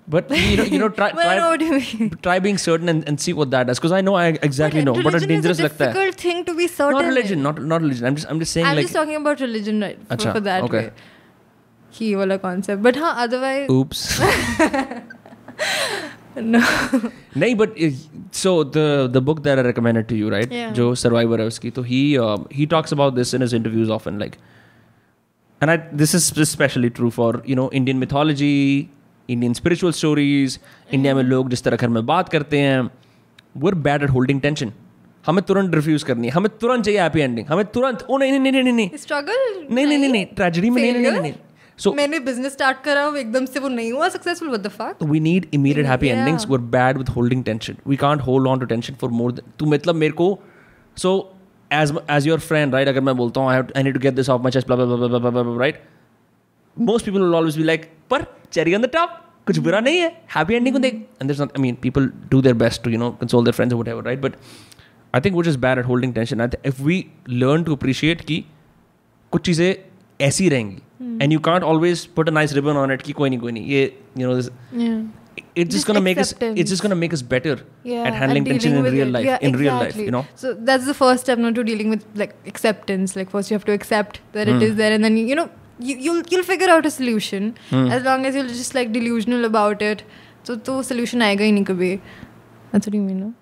[0.07, 3.51] but you know, you know, try well, try, try being certain and, and see what
[3.51, 3.79] that does.
[3.79, 5.03] Because I know I exactly but know.
[5.03, 6.99] But a dangerous is a difficult like thing to be certain.
[6.99, 7.43] Not religion, in.
[7.43, 8.05] not not religion.
[8.05, 8.65] I'm just I'm just saying.
[8.65, 10.91] I'm like, just talking about religion right for, Achha, for that okay.
[11.99, 12.15] way.
[12.15, 12.81] Wala concept.
[12.81, 13.69] But huh, otherwise.
[13.69, 14.19] Oops.
[16.37, 17.75] नहीं but
[18.33, 21.81] so the the book that I recommended to you right जो survivor है उसकी तो
[21.81, 22.01] he
[22.53, 24.35] he talks about this in his interviews often like
[25.61, 28.53] and I this is specially true for you know Indian mythology
[29.29, 30.59] Indian spiritual stories
[30.93, 32.81] India में लोग जिस तरह घर में बात करते हैं
[33.57, 34.71] वो are bad at holding tension
[35.25, 38.51] हमें तुरंत रिफ्यूज करनी है हमें तुरंत चाहिए हैप्पी एंडिंग हमें तुरंत ओ नहीं नहीं
[38.51, 41.33] नहीं नहीं नहीं स्ट्रगल नहीं नहीं नहीं ट्रेजेडी में नहीं नहीं नहीं
[41.79, 45.03] सो मैंने बिज़नेस स्टार्ट करा हूँ एकदम से वो नहीं हुआ successful what the fuck
[45.03, 48.59] we need immediate happy endings we are bad with holding tension we can't hold on
[48.59, 50.27] to tension for more than two मतलब मेरे को
[50.97, 51.13] so
[51.71, 54.13] as as your friend right अगर मैं बोलता हूँ I have I need to get
[54.13, 55.83] this off my chest blah blah blah blah right
[56.77, 59.17] most people will always be like पर cherry on the top
[59.47, 60.93] कुछ बुरा नहीं है happy ending को देख.
[61.21, 64.03] And there I mean people do their best to you know console their friends whatever
[64.03, 64.35] right but
[65.13, 68.21] I think which is bad at holding tension I think if we learn to appreciate
[68.21, 68.43] कि
[69.31, 69.73] कुछ चीज़ें
[70.20, 70.82] ऐसी रहेंगी,
[71.24, 73.66] and you can't always put a nice ribbon on it कि कोई नहीं कोई नहीं
[73.70, 73.82] ये
[74.20, 74.50] you know this,
[74.82, 74.98] Yeah.
[75.40, 76.60] it's just, Just gonna make us acceptance.
[76.62, 77.54] it's just gonna make us better
[77.90, 79.12] yeah, at handling and tension dealing in with real it.
[79.16, 80.06] life Yeah, in real life exactly.
[80.08, 83.14] you know So that's the first step, not to dealing with like acceptance.
[83.20, 84.66] Like first you have to accept that it Hmm.
[84.68, 85.46] is there, and then you know
[85.88, 87.86] you, you'll you'll figure out a solution Hmm.
[87.98, 90.04] as long as you're just like delusional about it.
[90.50, 91.90] So तो solution आएगा ही नहीं कभी.
[92.72, 93.32] That's what you mean, no?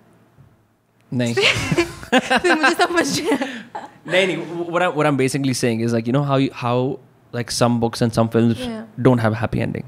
[1.13, 3.87] नहीं फिर मुझे समझ नहीं आया.
[4.07, 4.37] नहीं नहीं
[4.75, 6.75] what I'm, what I'm basically saying is like you know how you, how
[7.39, 8.81] like some books and some films Yeah.
[9.09, 9.85] don't have a happy ending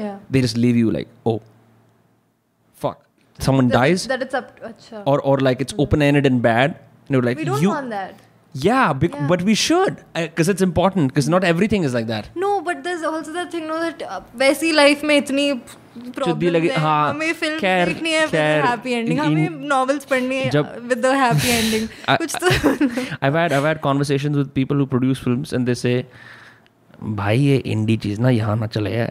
[0.00, 0.16] Yeah.
[0.36, 1.36] they just leave you like oh
[2.84, 2.98] fuck
[3.48, 4.50] someone That- dies That it's up.
[4.72, 5.02] अच्छा.
[5.12, 7.90] or or like it's open ended and bad and you're like we don't you want
[7.96, 8.20] that.
[8.66, 9.26] yeah, bec- Yeah.
[9.32, 13.02] but we should because it's important because not everything is like that No, but there's
[13.10, 15.44] also that thing, no, that uh, वैसी life में इतनी
[16.15, 20.61] problems लगे- हाँ, हमें film खैर- देखनी है खैर, हैप्पी एंडिंग हमें नॉवेल्स पढ़नी है
[20.87, 22.49] विद द हैप्पी एंडिंग कुछ तो
[23.27, 25.97] I've had I've had conversations with people who produce films and they say
[27.15, 29.07] भाई ये इंडी चीज़ ना यहाँ ना चले है।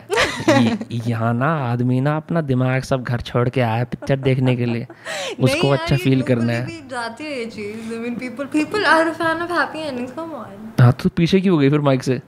[1.07, 4.87] यहाँ ना आदमी ना अपना दिमाग सब घर छोड़ के आया पिक्चर देखने के लिए।
[5.41, 9.43] उसको अच्छा फील करना है। जाती है ये चीज़। I mean people people are fan
[9.43, 12.20] of happy endings come on हाँ तो पीछे क्यों हो गई फिर माइक से?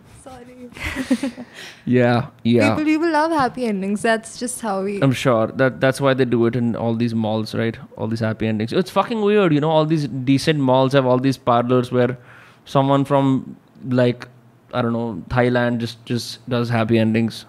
[1.84, 6.00] yeah yeah people people love happy endings that's just how we I'm sure that that's
[6.00, 7.76] why they do it in all these malls, right?
[7.96, 8.72] All these happy endings.
[8.72, 9.70] It's fucking weird, you know.
[9.70, 12.18] All these decent malls have all these parlors where
[12.64, 13.56] someone from
[13.88, 14.28] like
[14.72, 17.46] I don't know Thailand just just does happy endings.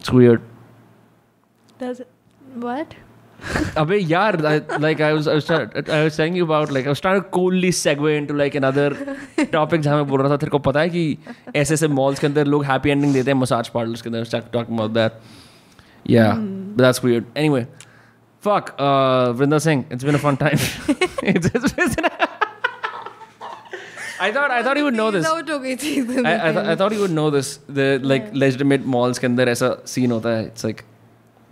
[0.00, 0.42] It's weird.
[1.78, 2.08] does it
[2.54, 2.94] what
[3.78, 4.40] अबे यार
[4.80, 8.96] like I was I was saying you about like I was coolly segue into another
[9.52, 11.18] topic जहाँ मैं बोल रहा था तेरे को पता है कि
[11.56, 14.78] ऐसे ऐसे मॉल्स के अंदर लोग हैप्पी एंडिंग देते हैं मसाज पार्लर्स के अंदर टॉकिंग
[14.78, 15.12] अबाउट दैट
[16.10, 16.82] या but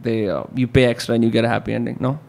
[0.02, 1.97] they uh, you pay extra and you get a happy ending.
[1.99, 2.20] No,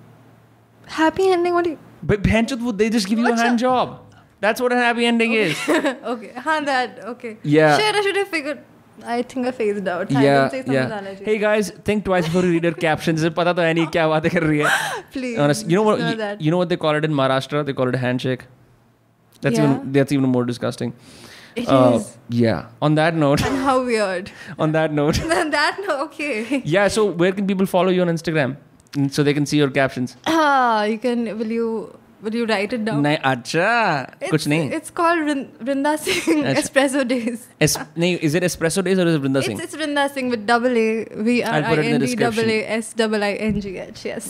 [0.87, 3.99] happy ending what do you but Bhenchut, would they just give you a hand job?
[4.41, 5.57] That's what a happy ending is.
[5.69, 7.77] okay हाँ that okay Yeah.
[7.79, 8.59] shit I should have figured
[9.13, 11.15] I think I phased out I yeah, didn't say समझ आना yeah.
[11.21, 13.21] चाहिए Hey guys, think twice before you read your captions.
[13.23, 14.73] इसे पता तो है नहीं क्या बातें कर रही है.
[15.15, 16.03] please Honest, you know what?
[16.03, 16.43] know You, that.
[16.47, 17.65] you know what they call it in Maharashtra?
[17.71, 18.45] They call it a handshake.
[19.47, 19.65] That's Yeah.
[19.71, 20.93] even that's even more disgusting.
[21.61, 22.05] It Uh, is.
[22.41, 22.61] Yeah.
[22.89, 24.31] On that note, and how weird
[24.67, 25.19] on that note,
[25.57, 26.87] that no okay yeah.
[26.99, 28.55] So where can people follow you on Instagram
[29.01, 30.15] Mm, so they can see your captions?
[30.31, 31.67] ah you can will you
[32.27, 33.69] will you write it down नहीं अच्छा
[34.09, 37.47] It's- कुछ नहीं It's called Vrin- Vrinda Singh अच्छा। Espresso Days.
[37.69, 40.29] Es- नहीं is it espresso days or is it Vrinda Singh It's, it's Vrinda Singh
[40.35, 40.89] with double A
[41.29, 42.79] V R I'll put I it in the N D double A description.
[42.81, 44.05] S double I N G H.
[44.11, 44.29] Yes.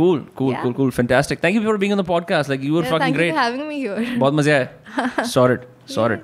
[0.00, 0.62] cool cool Yeah.
[0.64, 3.04] cool cool fantastic thank you for being on the podcast like you were Yeah, fucking
[3.06, 3.96] thank great you for having me here.
[4.24, 5.64] बहुत मजा आया sorted
[5.96, 6.20] sorted